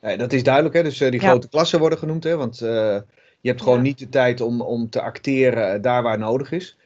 [0.00, 0.82] Nee, dat is duidelijk, hè?
[0.82, 1.28] Dus eh, die Ja.
[1.28, 2.36] grote klassen worden genoemd, hè?
[2.36, 2.98] Want eh,
[3.40, 3.82] Je hebt gewoon Ja.
[3.84, 6.76] niet de tijd om, om te acteren eh, daar waar nodig is.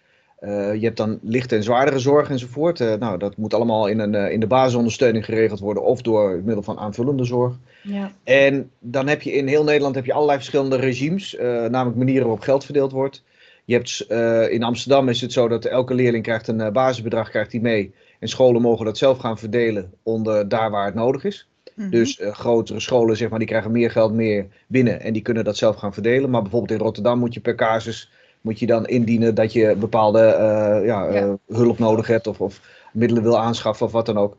[0.43, 2.81] Eh, je hebt dan lichte en zwaardere zorg enzovoort.
[2.81, 6.41] Eh, nou, dat moet allemaal in, een, eh, in de basisondersteuning geregeld worden of door
[6.45, 7.59] middel van aanvullende zorg.
[7.83, 8.13] Ja.
[8.25, 11.37] En dan heb je in heel Nederland heb je allerlei verschillende regimes,
[11.71, 13.23] namelijk manieren waarop geld verdeeld wordt.
[13.65, 14.07] Je hebt,
[14.51, 17.95] in Amsterdam is het zo dat elke leerling krijgt een eh, basisbedrag krijgt die mee.
[18.19, 21.49] En scholen mogen dat zelf gaan verdelen onder daar waar het nodig is.
[21.75, 21.91] Mhm.
[21.91, 25.57] Dus grotere scholen zeg maar, die krijgen meer geld meer binnen en die kunnen dat
[25.57, 26.31] zelf gaan verdelen.
[26.31, 28.11] Maar bijvoorbeeld in Rotterdam moet je per casus
[28.43, 31.37] moet je dan indienen dat je bepaalde eh, ja, eh, Ja.
[31.49, 32.61] hulp nodig hebt of, of
[32.93, 34.37] middelen wil aanschaffen of wat dan ook.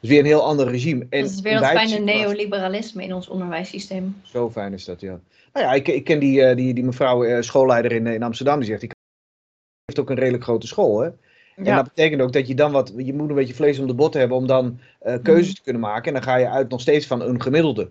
[0.00, 1.06] Dus weer een heel ander regime.
[1.10, 4.20] En dat is weer dat fijne neoliberalisme in ons onderwijssysteem.
[4.22, 5.20] Zo fijn is dat, ja.
[5.52, 8.68] Nou ja, ik, ik ken die, eh, die, die mevrouw schoolleider in, in Amsterdam, die
[8.68, 8.90] zegt, die
[9.84, 11.10] heeft ook een redelijk grote school, hè.
[11.56, 11.76] En ja.
[11.76, 14.14] dat betekent ook dat je dan wat, je moet een beetje vlees om de bot
[14.14, 14.78] hebben om dan
[15.22, 15.54] keuzes Mhm.
[15.54, 16.04] te kunnen maken.
[16.04, 17.90] En dan ga je uit nog steeds van een gemiddelde.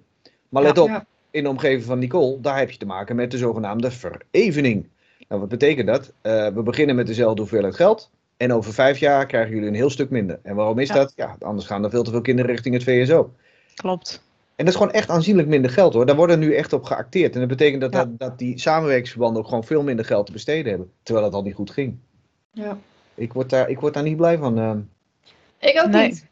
[0.49, 1.05] Maar let op, Ja.
[1.31, 4.87] in de omgeving van Nicole, daar heb je te maken met de zogenaamde verevening.
[5.31, 6.13] Nou, wat betekent dat?
[6.21, 8.09] Eh, we beginnen met dezelfde hoeveelheid geld.
[8.37, 10.39] En over vijf jaar krijgen jullie een heel stuk minder.
[10.43, 10.93] En waarom is Ja.
[10.93, 11.13] dat?
[11.15, 13.33] Ja, anders gaan er veel te veel kinderen richting het VSO.
[13.75, 14.21] Klopt.
[14.55, 16.05] En dat is gewoon echt aanzienlijk minder geld hoor.
[16.05, 17.33] Daar wordt er nu echt op geacteerd.
[17.33, 17.99] En dat betekent dat, Ja.
[18.05, 20.91] dat, dat die samenwerkingsverbanden ook gewoon veel minder geld te besteden hebben.
[21.03, 21.97] Terwijl het al niet goed ging.
[22.51, 22.77] Ja.
[23.15, 24.57] Ik word daar, ik word daar niet blij van.
[24.59, 25.69] eh.
[25.69, 26.07] Ik ook Nee.
[26.07, 26.25] niet.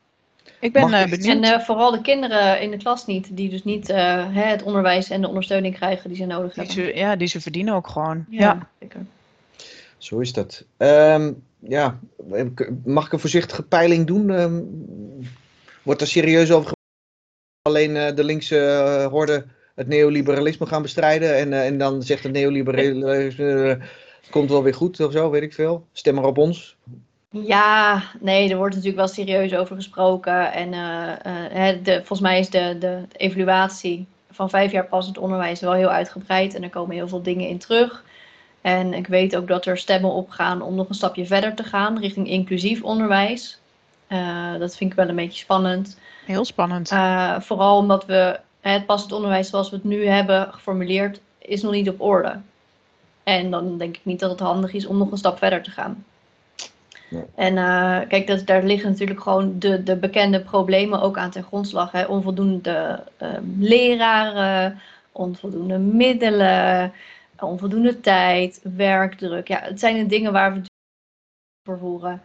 [0.60, 1.26] Ik ben eh, benieuwd.
[1.26, 4.64] En eh, vooral de kinderen in de klas niet, die dus niet eh, hè, het
[4.64, 6.86] onderwijs en de ondersteuning krijgen die ze nodig die, hebben.
[6.86, 8.26] ze, ja, die ze verdienen ook gewoon.
[8.30, 8.40] Ja.
[8.40, 9.06] Ja, zeker.
[9.98, 10.66] Zo is dat.
[10.78, 12.00] Ehm, ja,
[12.84, 14.30] mag ik een voorzichtige peiling doen?
[14.30, 14.62] Ehm,
[15.84, 16.78] wordt er serieus over gepraat?
[17.62, 19.46] Alleen eh, de linkse horde
[19.76, 21.38] het neoliberalisme gaan bestrijden.
[21.38, 23.34] En, en dan zegt het neoliberalisme.
[23.38, 23.88] eh,
[24.30, 25.88] komt wel weer goed of zo, weet ik veel.
[25.92, 26.78] Stem maar op ons.
[27.32, 30.52] Ja, nee, er wordt natuurlijk wel serieus over gesproken.
[30.52, 35.60] En eh, eh, de, volgens mij is de, de, evaluatie van vijf jaar passend onderwijs
[35.60, 36.56] wel heel uitgebreid.
[36.56, 38.04] En er komen heel veel dingen in terug.
[38.62, 42.00] En ik weet ook dat er stemmen opgaan om nog een stapje verder te gaan
[42.00, 43.60] richting inclusief onderwijs.
[44.08, 46.00] Eh, dat vind ik wel een beetje spannend.
[46.26, 46.88] Heel spannend.
[47.40, 51.90] Vooral omdat we het passend onderwijs zoals we het nu hebben geformuleerd, is nog niet
[51.90, 52.40] op orde.
[53.24, 55.72] En dan denk ik niet dat het handig is om nog een stap verder te
[55.72, 56.06] gaan.
[57.36, 61.44] En eh, kijk, dat, daar liggen natuurlijk gewoon de, de bekende problemen ook aan ten
[61.44, 61.92] grondslag.
[61.92, 62.06] Hè?
[62.06, 64.80] Onvoldoende eh, leraren,
[65.12, 66.94] onvoldoende middelen,
[67.40, 69.48] onvoldoende tijd, werkdruk.
[69.48, 70.62] Ja, het zijn de dingen waar we
[71.64, 72.22] voor voeren.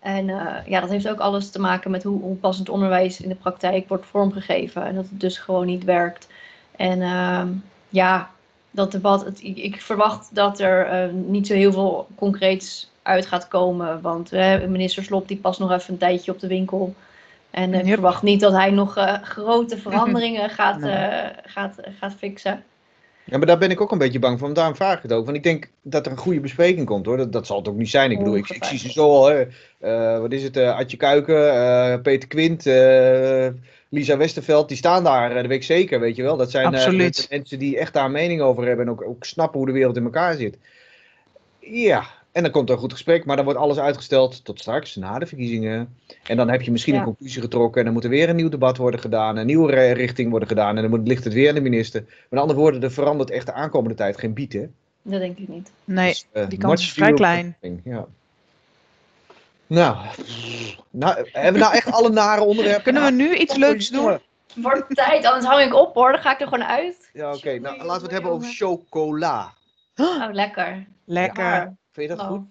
[0.00, 3.28] En eh, ja, dat heeft ook alles te maken met hoe, hoe passend onderwijs in
[3.28, 4.84] de praktijk wordt vormgegeven.
[4.84, 6.28] En dat het dus gewoon niet werkt.
[6.76, 7.48] En ehm,
[7.88, 8.30] ja,
[8.70, 13.48] dat debat, ik, ik verwacht dat er eh, niet zo heel veel concreets uit gaat
[13.48, 14.00] komen.
[14.00, 16.94] Want eh, minister Slop die past nog even een tijdje op de winkel.
[17.50, 17.94] En eh, ik Yep.
[17.94, 20.92] verwacht niet dat hij nog eh, grote veranderingen gaat, Nee.
[20.92, 22.64] eh, gaat, gaat fixen.
[23.24, 24.54] Ja, maar daar ben ik ook een beetje bang voor.
[24.54, 25.24] Daarom vraag ik het ook.
[25.24, 27.16] Want ik denk dat er een goede bespreking komt hoor.
[27.16, 28.10] Dat, dat zal het ook niet zijn.
[28.10, 29.26] Ik bedoel, ik, ik zie ze zo al.
[29.26, 29.46] Hè.
[29.78, 30.56] Eh, wat is het?
[30.56, 33.48] eh Adje Kuiken, eh, Peter Quint, eh,
[33.88, 34.68] Lisa Westerveld.
[34.68, 36.00] Die staan daar, dat weet ik zeker.
[36.00, 36.36] Weet je wel.
[36.36, 36.92] Dat zijn eh,
[37.30, 38.86] mensen die echt daar een mening over hebben.
[38.86, 40.56] En ook, ook snappen hoe de wereld in elkaar zit.
[41.58, 42.04] Ja,
[42.38, 43.24] en dan komt er een goed gesprek.
[43.24, 45.96] Maar dan wordt alles uitgesteld tot straks, na de verkiezingen.
[46.26, 46.98] En dan heb je misschien Ja.
[46.98, 47.78] een conclusie getrokken.
[47.78, 49.36] En dan moet er weer een nieuw debat worden gedaan.
[49.36, 50.76] Een nieuwe richting worden gedaan.
[50.76, 52.04] En dan moet, ligt het weer aan de minister.
[52.30, 54.66] Met andere woorden, er verandert echt de aankomende tijd geen bied, hè?
[55.02, 55.70] Dat denk ik niet.
[55.84, 57.56] Nee, Dus, eh, die kans is vrij klein.
[57.84, 58.06] Ja.
[59.66, 59.96] Nou,
[60.90, 62.82] nou, hebben we nou echt alle nare onderwerpen?
[62.82, 64.18] Kunnen we nu iets leuks doen?
[64.54, 66.12] Wordt tijd, anders hang ik op hoor.
[66.12, 67.10] Dan ga ik er gewoon uit.
[67.12, 67.58] Ja, oké.
[67.58, 69.52] Nou, laten we het hebben over chocola.
[69.96, 70.86] Oh, lekker.
[71.04, 71.44] Lekker.
[71.44, 71.74] Ja.
[71.98, 72.32] Vind je dat Oh.
[72.32, 72.46] goed?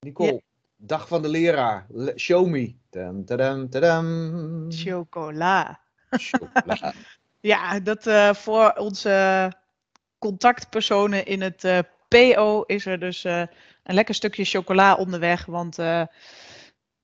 [0.00, 0.42] Nicole,
[0.76, 1.86] dag van de leraar.
[1.88, 2.74] Le- show me.
[4.68, 5.80] Chocola.
[7.40, 9.52] Ja, dat eh, voor onze
[10.18, 11.78] contactpersonen in het eh,
[12.08, 13.42] PO is er dus eh,
[13.82, 15.44] een lekker stukje chocola onderweg.
[15.46, 15.76] Want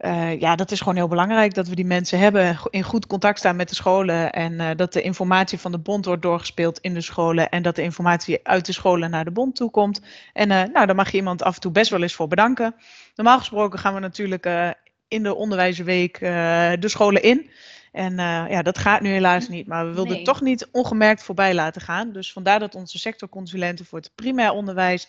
[0.02, 3.38] eh, ja, dat is gewoon heel belangrijk dat we die mensen hebben, in goed contact
[3.38, 4.32] staan met de scholen.
[4.32, 7.48] En eh, dat de informatie van de bond wordt doorgespeeld in de scholen.
[7.48, 10.00] En dat de informatie uit de scholen naar de bond toe komt.
[10.32, 12.74] En eh, nou, daar mag je iemand af en toe best wel eens voor bedanken.
[13.14, 14.74] Normaal gesproken gaan we natuurlijk
[15.08, 17.50] in de onderwijsweek de scholen in.
[17.92, 18.16] En
[18.48, 19.66] ja, dat gaat nu helaas niet.
[19.66, 20.16] Maar we wilden Nee.
[20.16, 22.12] het toch niet ongemerkt voorbij laten gaan.
[22.12, 25.08] Dus vandaar dat onze sectorconsulenten voor het primair onderwijs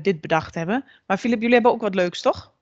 [0.00, 0.84] dit bedacht hebben.
[1.06, 2.52] Maar Filip, jullie hebben ook wat leuks, toch?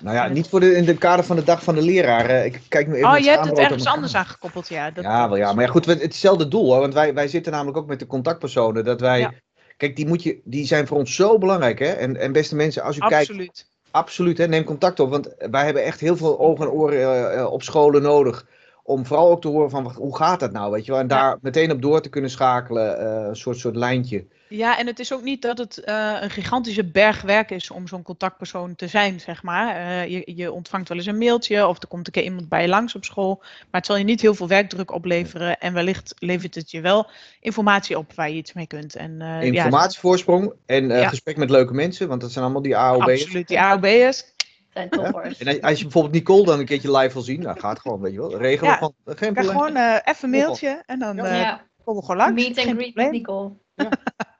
[0.00, 2.44] Nou ja, niet voor de, in het kader van de dag van de leraar.
[2.44, 4.90] Ik kijk nu even oh, je hebt het ergens aan anders aangekoppeld, ja.
[4.90, 5.52] Dat, Ja, wel ja.
[5.52, 6.80] Maar ja, goed, het hetzelfde doel hoor.
[6.80, 8.84] Want wij, wij zitten namelijk ook met de contactpersonen.
[8.84, 9.20] Dat wij.
[9.20, 9.32] Ja.
[9.76, 11.78] Kijk, die, moet je, die zijn voor ons zo belangrijk.
[11.78, 11.90] Hè?
[11.90, 13.28] En, en beste mensen, als u kijkt.
[13.28, 13.66] Absoluut.
[13.90, 15.10] Absoluut, hè, neem contact op.
[15.10, 18.46] Want wij hebben echt heel veel ogen en oren eh, eh, op scholen nodig.
[18.86, 21.00] Om vooral ook te horen van, hoe gaat dat nou, weet je wel.
[21.00, 24.24] En daar meteen op door te kunnen schakelen, eh, een soort, soort lijntje.
[24.48, 27.88] Ja, en het is ook niet dat het eh, een gigantische berg werk is om
[27.88, 29.76] zo'n contactpersoon te zijn, zeg maar.
[29.76, 32.62] Eh, je, je ontvangt wel eens een mailtje of er komt een keer iemand bij
[32.62, 33.36] je langs op school.
[33.40, 35.58] Maar het zal je niet heel veel werkdruk opleveren.
[35.58, 38.96] En wellicht levert het je wel informatie op waar je iets mee kunt.
[38.96, 41.08] En, Informatievoorsprong en Ja.
[41.08, 43.22] gesprek met leuke mensen, want dat zijn allemaal die AOB'ers.
[43.22, 44.34] absoluut, die AOB'ers.
[44.76, 45.38] Zijn toppers.
[45.38, 48.00] En als- als je bijvoorbeeld Nicole dan een keertje live wil zien, dan gaat gewoon,
[48.00, 48.36] weet je wel.
[48.36, 48.78] Regelen Ja.
[48.78, 49.56] van, geen Krijg probleem.
[49.56, 51.24] gewoon eh, even een mailtje en dan Ja.
[51.24, 52.42] eh ja, komen we gewoon langs.
[52.42, 53.10] meet and Geen greet met.
[53.10, 53.50] Nicole.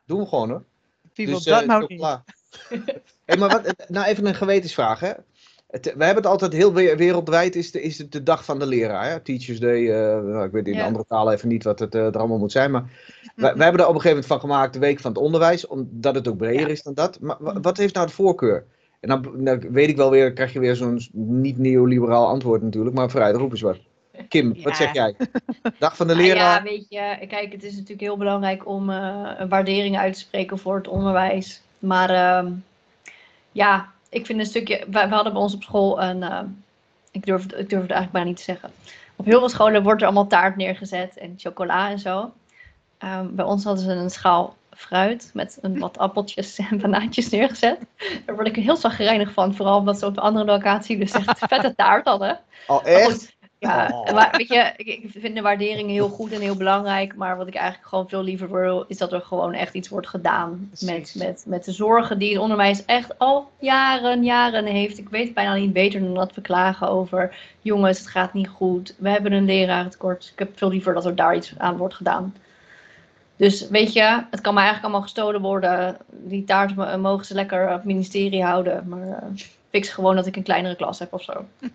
[0.07, 0.65] Doen we gewoon hoor.
[1.15, 2.01] Wie wil Dus, dat eh, nou niet?
[3.27, 5.13] hey, maar wat, nou even een gewetensvraag hè.
[5.67, 8.59] Het, we hebben het altijd heel we- wereldwijd, is, de, is het de dag van
[8.59, 9.11] de leraar.
[9.11, 9.21] Hè?
[9.21, 10.85] Teachers Day, eh, nou, ik weet in Ja.
[10.85, 12.71] andere talen even niet wat het eh, er allemaal moet zijn.
[12.71, 12.83] Maar
[13.37, 15.67] wij, wij hebben er op een gegeven moment van gemaakt de week van het onderwijs,
[15.67, 16.73] omdat het ook breder Ja.
[16.73, 17.21] is dan dat.
[17.21, 18.67] Maar wa- wat heeft nou de voorkeur?
[19.01, 22.97] En dan, dan weet ik wel weer, krijg je weer zo'n niet neoliberaal antwoord natuurlijk,
[22.97, 23.79] maar vooruit, roep eens wat.
[24.29, 25.15] Kim, wat zeg jij?
[25.79, 26.57] Dag van de Nou leraar.
[26.57, 30.19] ja, weet je, kijk, het is natuurlijk heel belangrijk om eh, een waardering uit te
[30.19, 31.63] spreken voor het onderwijs.
[31.79, 32.53] Maar ehm,
[33.53, 34.85] ja, ik vind een stukje.
[34.91, 36.23] We, hadden bij ons op school een.
[36.23, 36.41] eh,
[37.11, 38.71] ik, durf, het- ik durf het eigenlijk bijna niet te zeggen.
[39.17, 42.33] Op heel veel scholen wordt er allemaal taart neergezet en chocola en zo.
[42.99, 47.79] Ehm, bij ons hadden ze een schaal fruit met een wat appeltjes en banaantjes neergezet.
[48.25, 51.39] Daar word ik heel zagrijnig van, vooral omdat ze op een andere locatie dus echt
[51.49, 52.41] vette taart hadden.
[52.67, 53.37] Al echt?
[53.59, 54.13] Ja, Oh.
[54.13, 57.17] maar weet je, ik, vind de waardering heel goed en heel belangrijk.
[57.17, 60.09] Maar wat ik eigenlijk gewoon veel liever wil, is dat er gewoon echt iets wordt
[60.09, 60.71] gedaan.
[60.81, 64.99] Met, met, met de zorgen die het onderwijs echt al jaren, jaren heeft.
[64.99, 67.37] Ik weet het bijna niet beter dan dat we klagen over.
[67.63, 68.95] Jongens, het gaat niet goed.
[68.99, 70.31] We hebben een lerarentekort.
[70.33, 72.35] Ik heb veel liever dat er daar iets aan wordt gedaan.
[73.37, 75.97] Dus weet je, het kan me eigenlijk allemaal gestolen worden.
[76.11, 78.89] Die taart mo- mogen ze lekker op het ministerie houden.
[78.89, 79.29] Maar eh,
[79.71, 81.45] fix gewoon dat ik een kleinere klas heb of zo.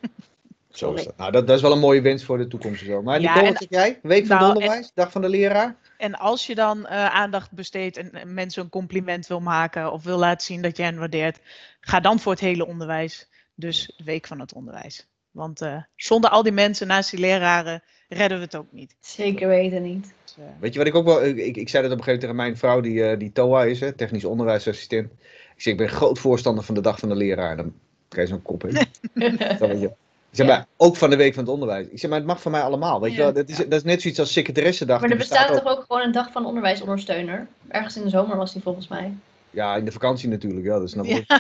[0.71, 1.17] Zo is dat.
[1.17, 3.02] Nou, dat, dat is wel een mooie wens voor de toekomst zo.
[3.02, 4.00] Maar Ja, Nicole, en- wat zeg jij?
[4.02, 5.76] Week van Nou, het onderwijs, dag van de leraar.
[5.97, 10.04] En als je dan eh, aandacht besteedt en en mensen een compliment wil maken of
[10.04, 11.39] wil laten zien dat je hen waardeert,
[11.80, 13.30] ga dan voor het hele onderwijs.
[13.56, 15.08] Dus de week van het onderwijs.
[15.32, 17.84] Want eh, zonder al die mensen naast die leraren
[18.15, 18.95] redden we het ook niet.
[19.00, 20.13] Zeker weten niet.
[20.24, 21.24] Dus, eh, Weet je wat ik ook wel...
[21.26, 23.32] Ik, ik, ik zei dat op een gegeven moment tegen mijn vrouw, die, eh, die
[23.32, 25.12] TOA is, hè, technisch onderwijsassistent.
[25.56, 27.52] Ik zeg, ik ben groot voorstander van de dag van de leraar.
[27.52, 27.74] En dan
[28.08, 28.74] krijg je zo'n kop in.
[29.38, 29.91] Dat weet je.
[30.32, 30.54] Ik zeg, Ja.
[30.56, 31.88] maar ook van de week van het onderwijs.
[31.88, 33.02] Ik zeg, maar het mag van mij allemaal.
[33.02, 33.24] Weet je Ja.
[33.24, 33.34] wel?
[33.34, 35.02] Dat, is, dat is net zoiets als secretaressendag.
[35.02, 37.47] Maar er bestaat ook- toch ook gewoon een dag van onderwijsondersteuner?
[37.67, 39.13] Ergens in de zomer was die volgens mij.
[39.50, 40.65] Ja, in de vakantie natuurlijk.
[40.65, 41.15] Ja, dat snap Ja.
[41.17, 41.28] ik.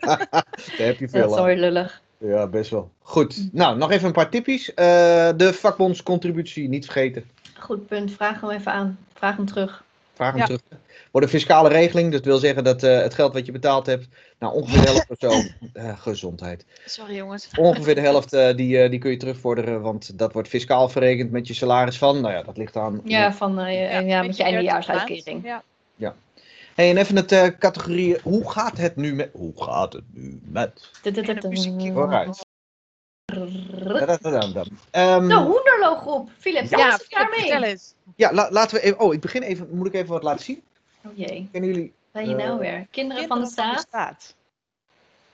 [0.00, 2.00] Daar heb je Dat veel is alweer lullig.
[2.22, 2.90] Ja, best wel.
[3.00, 3.48] Goed.
[3.52, 4.74] Nou, nog even een paar tippies.
[4.74, 4.84] Eh,
[5.36, 7.24] de vakbondscontributie, niet vergeten.
[7.58, 8.12] Goed punt.
[8.12, 8.98] Vraag hem even aan.
[9.14, 9.84] Vraag hem terug.
[10.14, 10.44] Vraag hem Ja.
[10.44, 10.60] terug.
[11.10, 14.08] Wordt een fiscale regeling, dat wil zeggen dat eh, het geld wat je betaald hebt,
[14.38, 15.30] nou ongeveer de helft of zo,
[15.72, 16.64] eh, gezondheid.
[16.84, 17.48] Sorry jongens.
[17.58, 21.30] Ongeveer de helft eh, die, eh, die kun je terugvorderen, want dat wordt fiscaal verrekend
[21.30, 23.00] met je salaris van, nou ja, dat ligt aan.
[23.04, 25.44] Ja, van, eh, ja, met je eindejaarsuitkering.
[25.44, 25.62] Ja.
[26.74, 30.40] Hey, en even het eh categorie, hoe gaat het nu met, hoe gaat het nu
[30.42, 30.90] met?
[31.92, 32.46] Vooruit.
[34.90, 36.30] Ehm, De Hoenderloo-groep.
[36.38, 37.38] Philip, Ja, ja, daarmee?
[37.40, 37.94] vertel eens.
[38.16, 40.62] ja, la- laten we even, oh, ik begin even, moet ik even wat laten zien?
[41.06, 41.92] Oh jee, Kennen jullie?
[42.12, 42.86] ben je nou Eh, weer?
[42.90, 43.80] Kinderen, van de Staat.
[43.80, 44.34] staat.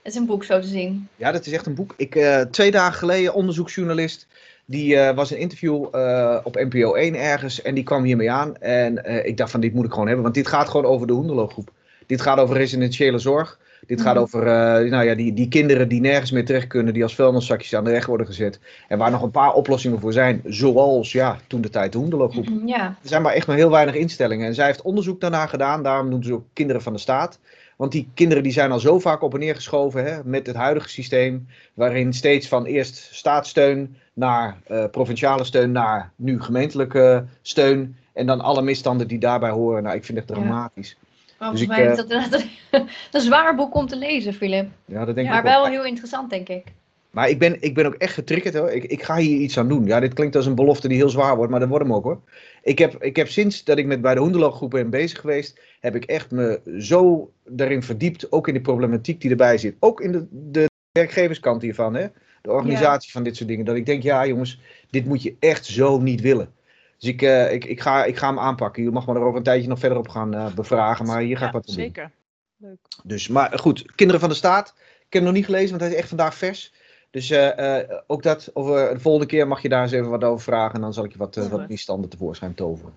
[0.01, 1.07] Het is een boek zo te zien.
[1.15, 1.93] Ja, dat is echt een boek.
[1.97, 4.27] Ik, eh, twee dagen geleden, onderzoeksjournalist,
[4.69, 8.55] die eh, was een interview eh, op NPO 1 ergens en die kwam hiermee aan.
[8.55, 11.07] En eh, ik dacht van, dit moet ik gewoon hebben, want dit gaat gewoon over
[11.07, 11.69] de Hoenderloo-groep.
[12.05, 13.59] Dit gaat over residentiële zorg.
[13.87, 14.23] Dit gaat Mhm.
[14.23, 14.43] over
[14.89, 17.91] nou ja, die, die kinderen die nergens meer terecht kunnen, die als vuilniszakjes aan de
[17.91, 18.59] weg worden gezet.
[18.87, 22.47] En waar nog een paar oplossingen voor zijn, zoals ja, toen de tijd de Hoenderloo-groep.
[22.65, 24.47] Ja, Er zijn maar echt maar heel weinig instellingen.
[24.47, 25.83] En zij heeft onderzoek daarna gedaan.
[25.83, 27.39] Daarom doen ze ook kinderen van de staat.
[27.77, 30.55] Want die kinderen die zijn al zo vaak op en neer geschoven hè, met het
[30.55, 31.47] huidige systeem.
[31.73, 37.95] Waarin steeds van eerst staatssteun naar eh, provinciale steun naar nu gemeentelijke steun.
[38.13, 39.83] En dan alle misstanden die daarbij horen.
[39.83, 40.35] Nou, ik vind het Ja.
[40.35, 40.97] dramatisch.
[41.39, 42.45] maar Dus volgens mij eh, is dat inderdaad
[43.11, 44.69] een, zwaar boek om te lezen, Philip.
[44.85, 45.65] Ja, dat denk ik Maar wel.
[45.65, 46.63] heel interessant, denk ik.
[47.09, 48.69] Maar ik ben, ik ben ook echt getriggerd hoor.
[48.69, 49.85] Ik, ik ga hier iets aan doen.
[49.85, 52.03] Ja, dit klinkt als een belofte die heel zwaar wordt, maar dat wordt hem ook
[52.03, 52.19] hoor.
[52.63, 55.95] Ik heb, ik heb sinds dat ik met bij de Hoenderlooggroep ben bezig geweest, heb
[55.95, 58.31] ik echt me zo daarin verdiept.
[58.31, 59.75] Ook in de problematiek die erbij zit.
[59.79, 62.07] Ook in de, de werkgeverskant hiervan, hè.
[62.41, 63.65] De organisatie van dit soort dingen.
[63.65, 66.53] Dat ik denk, ja jongens, dit moet je echt zo niet willen.
[66.97, 68.83] Dus ik, eh, ik, ik, ga, ik ga hem aanpakken.
[68.83, 71.37] Je mag me er over een tijdje nog verder op gaan eh, bevragen, maar hier
[71.37, 71.83] ga ik Ja, wat aan doen.
[71.85, 72.11] zeker.
[72.57, 72.77] Leuk.
[73.03, 74.73] Dus, maar goed, Kinderen van de Staat.
[74.77, 76.73] Ik heb hem nog niet gelezen, want hij is echt vandaag vers.
[77.11, 80.23] Dus eh, eh, ook dat, over, de volgende keer mag je daar eens even wat
[80.23, 80.75] over vragen.
[80.75, 81.65] En dan zal ik je wat, wat we.
[81.67, 82.93] misstanden tevoorschijn toveren.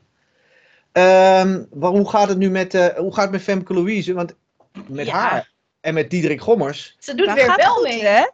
[0.92, 4.14] Ehm, maar hoe gaat het nu met, eh, hoe gaat het met Femke Louise?
[4.14, 4.34] Want
[4.88, 5.12] met Ja.
[5.12, 6.96] haar en met Diederik Gommers.
[6.98, 8.04] Ze doet weer wel goed, mee.
[8.04, 8.26] hè?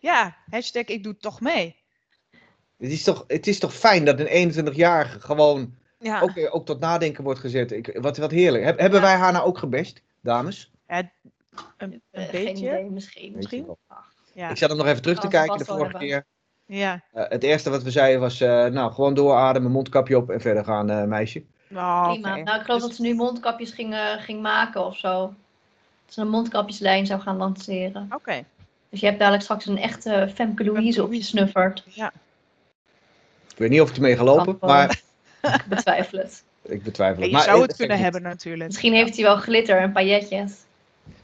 [0.00, 1.76] Ja, hashtag ik doe toch mee.
[2.78, 6.20] Het is toch, het is toch fijn dat een 21-jarige gewoon Ja.
[6.20, 7.72] ook, eh, ook tot nadenken wordt gezet.
[7.72, 8.64] Ik, wat, wat heerlijk.
[8.64, 10.70] Heb- hebben wij haar nou ook gebest, dames?
[10.86, 11.10] Een,
[11.76, 12.66] een Eh, Geen beetje.
[12.66, 13.32] idee, misschien.
[13.36, 13.66] Misschien?
[13.66, 13.78] wel.
[14.32, 14.50] Ja.
[14.50, 16.24] Ik zat hem nog even terug te kijken de vorige keer.
[16.66, 17.02] ja.
[17.12, 20.64] Eh, het eerste wat we zeiden was, eh, nou, gewoon doorademen, mondkapje op en verder
[20.64, 21.44] gaan, eh, meisje.
[21.74, 22.36] Oh, Prima.
[22.36, 25.20] Nou, ik geloof Dus- dat ze nu mondkapjes ging, eh, ging maken of zo.
[26.04, 28.08] Dat ze een mondkapjeslijn zou gaan lanceren.
[28.14, 28.44] Oké.
[28.90, 31.84] Dus je hebt dadelijk straks een echte Femke Louise op je snuffert.
[31.86, 32.12] Ja.
[33.50, 35.02] Ik weet niet of het ermee gelopen, maar
[35.42, 36.42] Ik betwijfel het.
[36.62, 37.30] ik betwijfel Ja, het.
[37.30, 38.04] je Maar, zou eh, het kunnen niet.
[38.04, 38.66] hebben natuurlijk.
[38.66, 40.52] Misschien heeft hij wel glitter en pailletjes.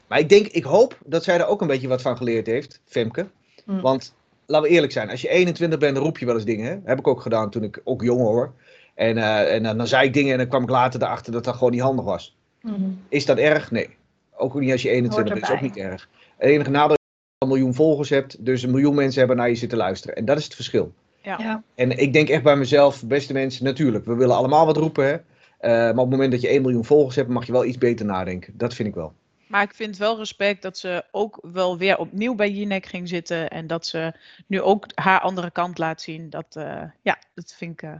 [0.07, 2.81] Maar ik denk, ik hoop dat zij er ook een beetje wat van geleerd heeft,
[2.85, 3.27] Femke.
[3.65, 3.79] Hm.
[3.81, 4.13] Want,
[4.45, 6.65] laten we eerlijk zijn, als je 21 bent, dan roep je wel eens dingen.
[6.65, 6.77] Hè?
[6.83, 8.53] Heb ik ook gedaan toen ik ook jong hoor.
[8.93, 11.43] En, eh, en dan, dan zei ik dingen en dan kwam ik later erachter dat
[11.43, 12.35] dat gewoon niet handig was.
[12.61, 12.89] Mhm.
[13.09, 13.71] Is dat erg?
[13.71, 13.89] Nee.
[14.35, 16.09] Ook niet als je 21 bent, is ook niet erg.
[16.37, 16.97] Het enige nadeel
[17.45, 20.15] een miljoen volgers hebt, dus een miljoen mensen hebben naar je zitten luisteren.
[20.15, 20.93] En dat is het verschil.
[21.21, 21.37] Ja.
[21.39, 21.63] Ja.
[21.75, 25.05] En ik denk echt bij mezelf, beste mensen, natuurlijk, we willen allemaal wat roepen.
[25.05, 25.13] Hè?
[25.57, 27.77] Eh, maar op het moment dat je 1 miljoen volgers hebt, mag je wel iets
[27.77, 28.53] beter nadenken.
[28.57, 29.13] Dat vind ik wel.
[29.47, 33.49] Maar ik vind wel respect dat ze ook wel weer opnieuw bij Jinek ging zitten.
[33.49, 34.13] En dat ze
[34.47, 36.29] nu ook haar andere kant laat zien.
[36.29, 37.91] Dat, eh, ja, dat vind ik eh,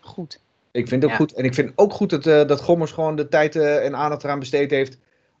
[0.00, 0.40] goed.
[0.70, 1.24] Ik vind het ook Ja.
[1.24, 1.32] goed.
[1.32, 4.24] En ik vind ook goed dat, eh, dat Gommers gewoon de tijd eh, en aandacht
[4.24, 4.98] eraan besteed heeft.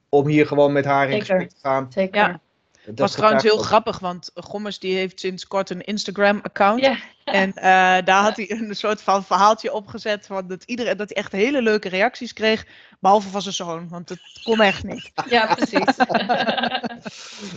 [0.08, 1.26] Om hier gewoon met haar in Zeker.
[1.26, 1.86] gesprek te gaan.
[1.92, 2.20] Zeker.
[2.20, 2.40] Ja.
[2.88, 6.80] Dat was trouwens heel grappig, want Gommers die heeft sinds kort een Instagram-account.
[6.80, 6.96] Ja.
[7.24, 7.62] En eh,
[8.04, 11.62] daar had hij een soort van verhaaltje opgezet van dat, iedereen, dat hij echt hele
[11.62, 12.66] leuke reacties kreeg.
[13.00, 15.10] Behalve van zijn zoon, want het kon echt niet.
[15.30, 15.96] Ja, precies.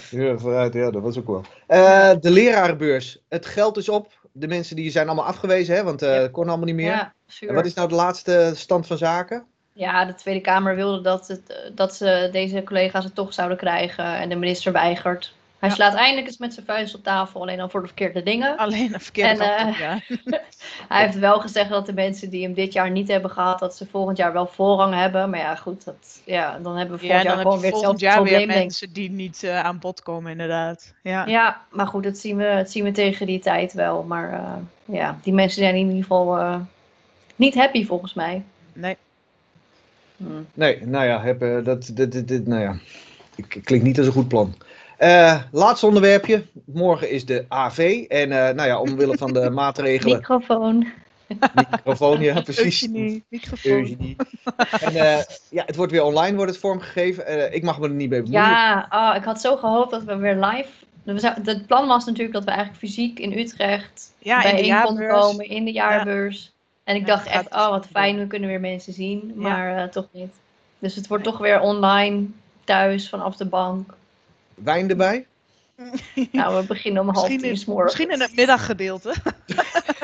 [0.09, 1.43] Ja, vooruit, ja, dat was ook wel.
[1.67, 3.17] Eh, de lerarenbeurs.
[3.29, 4.19] Het geld is op.
[4.31, 6.21] De mensen die zijn allemaal afgewezen, hè, want eh Ja.
[6.21, 6.85] het kon allemaal niet meer.
[6.91, 7.53] ja, en zuur.
[7.53, 9.45] wat is nou de laatste stand van zaken?
[9.73, 13.57] Ja, de Tweede Kamer wilde dat, het, eh, dat ze deze collega's het toch zouden
[13.57, 15.33] krijgen en de minister weigert.
[15.59, 15.75] Hij Ja.
[15.75, 18.57] slaat eindelijk eens met zijn vuist op tafel, alleen dan voor de verkeerde dingen.
[18.57, 19.99] Alleen een verkeerde En, op, eh, ja.
[20.89, 23.75] Hij heeft wel gezegd dat de mensen die hem dit jaar niet hebben gehad, dat
[23.75, 25.29] ze volgend jaar wel voorrang hebben.
[25.29, 28.37] Maar ja, goed, dat, ja, dan hebben we volgend jaar gewoon weer hetzelfde jaar weer
[28.37, 30.93] denk mensen die niet eh, aan bod komen, inderdaad.
[31.03, 31.25] Ja.
[31.25, 34.03] Ja, maar goed, dat zien we, dat zien we tegen die tijd wel.
[34.03, 36.59] Maar ja, die mensen zijn in ieder geval
[37.35, 38.43] niet happy volgens mij.
[38.73, 38.97] Nee.
[40.25, 40.41] Hm.
[40.53, 42.75] Nee, nou ja, heb, eh, dat, dit, dit, dit, nou ja.
[43.35, 44.55] Ik, klinkt niet als een goed plan.
[44.97, 46.45] Eh, laatste onderwerpje.
[46.65, 48.05] Morgen is de AV.
[48.07, 50.17] En eh, nou ja, omwille van de maatregelen.
[50.17, 50.87] Microfoon.
[51.55, 52.81] Microfoon, ja, precies.
[52.81, 53.71] Eugenie, microfoon.
[53.71, 54.15] Eugenie.
[54.81, 57.25] En eh, ja, het wordt weer online wordt het vormgegeven.
[57.25, 58.45] Eh, ik mag me er niet mee bemoeien.
[58.45, 60.69] Ja, oh, ik had zo gehoopt dat we weer live.
[61.43, 65.31] Het plan was natuurlijk dat we eigenlijk fysiek in Utrecht Ja, in bijeen konden jaarbeurs.
[65.31, 66.50] komen in de jaarbeurs.
[66.91, 69.31] En ik Ja, dacht echt, oh wat fijn, we kunnen weer mensen zien.
[69.35, 69.41] Ja.
[69.41, 70.33] Maar eh, toch niet.
[70.79, 72.25] Dus het wordt toch weer online,
[72.63, 73.93] thuis, vanaf de bank.
[74.55, 75.27] Wijn erbij?
[76.31, 77.97] Nou, we beginnen om half Misschien tien morgens.
[77.97, 79.15] misschien in het middaggedeelte.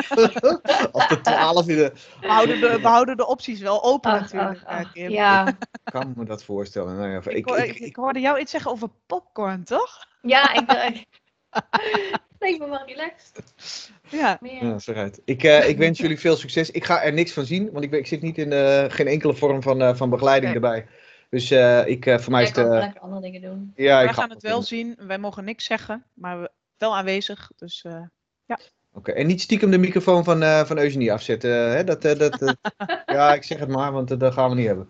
[0.91, 1.91] Als de 12 uur.
[2.21, 4.63] We houden de, we houden de opties wel open Ach, natuurlijk.
[4.65, 4.89] ach.
[4.93, 6.95] Ja, kan me dat voorstellen.
[6.97, 10.07] Nou ja, Ik, ik, ik, ik, ik hoorde jou iets zeggen over popcorn, toch?
[10.21, 10.69] ja, ik
[12.39, 13.91] ik ben wel relaxed.
[14.09, 14.39] Ja.
[14.41, 15.21] Ja, vooruit.
[15.25, 16.71] Ik, eh, ik wens jullie veel succes.
[16.71, 19.33] Ik ga er niks van zien, want ik, ik zit niet in eh, geen enkele
[19.35, 20.87] vorm van, eh, van begeleiding erbij.
[21.29, 22.67] Dus eh, ik, eh, voor mij is het.
[22.67, 23.73] lekker andere dingen doen.
[23.75, 24.95] ja, ik Wij ga gaan het wel zien.
[24.99, 27.51] Wij mogen niks zeggen, maar we, wel aanwezig.
[27.55, 28.01] Dus eh,
[28.93, 31.51] Oké, En niet stiekem de microfoon van, eh, van Eugenie afzetten.
[31.51, 31.83] Hè?
[31.83, 32.55] Dat, eh, dat,
[33.05, 34.89] ja, ik zeg het maar, want dat gaan we niet hebben.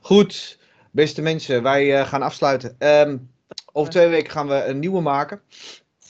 [0.00, 0.58] Goed,
[0.90, 2.74] beste mensen, wij eh, gaan afsluiten.
[2.78, 3.18] Ehm,
[3.72, 5.40] over twee weken gaan we een nieuwe maken.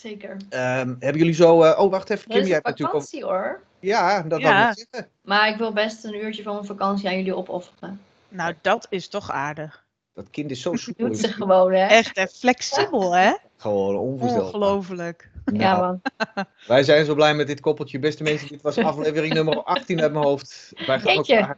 [0.05, 0.37] Zeker.
[0.49, 1.63] Ehm, hebben jullie zo.
[1.63, 2.97] eh, oh, wacht even, Kim, jij hebt natuurlijk.
[2.97, 3.03] Ook...
[3.03, 3.61] vakantie hoor.
[3.81, 4.53] Ja, dat Ja.
[4.59, 5.11] wou ik zeggen.
[5.23, 8.01] Maar ik wil best een uurtje van mijn vakantie aan jullie opofferen.
[8.29, 9.85] nou, dat is toch aardig.
[10.15, 11.07] Dat kind is zo soepel.
[11.07, 11.87] Doet ze gewoon, hè?
[11.87, 13.33] Echt hè, flexibel, hè?
[13.57, 14.47] Gewoon onvoorstelbaar.
[14.47, 15.31] Ongelooflijk.
[15.45, 16.01] Ja, Nou, man.
[16.67, 17.99] Wij zijn zo blij met dit koppeltje.
[17.99, 20.73] Beste mensen, dit was aflevering nummer 18 uit mijn hoofd.
[20.87, 21.39] Wij gaan Jeetje.
[21.47, 21.57] Als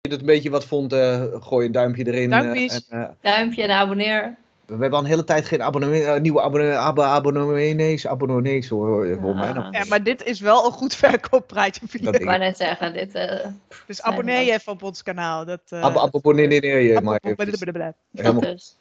[0.00, 2.30] je het een beetje wat vond, eh, gooi een duimpje erin.
[2.30, 2.86] Duimpjes.
[2.88, 4.36] en, eh, Duimpje en abonneer.
[4.68, 9.06] We hebben al een hele tijd geen abonnee, eh, nieuwe abonnee, abba- abonnees, abonnees hoor.
[9.20, 9.70] nou.
[9.70, 11.80] Ja, maar dit is wel een goed verkooppraatje.
[11.92, 12.00] ik.
[12.00, 13.14] Ik wou net zeggen, dit...
[13.14, 13.46] eh,
[13.86, 15.44] Dus abonneer je even op ons kanaal.
[15.44, 17.58] Dat, eh, Abba- Abonneer je maar abonneer- even.
[17.58, 17.94] blablabla.
[18.14, 18.76] Helemaal dus.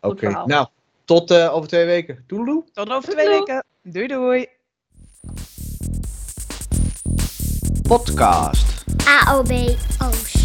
[0.00, 0.66] Oké, nou,
[1.04, 2.24] tot eh, over twee weken.
[2.26, 2.64] Doedeloe.
[2.72, 3.38] Tot over twee Doei.
[3.38, 3.64] weken.
[3.82, 4.46] Doei doei.
[7.88, 8.84] Podcast.
[9.26, 9.50] AOB
[10.02, 10.41] Oost.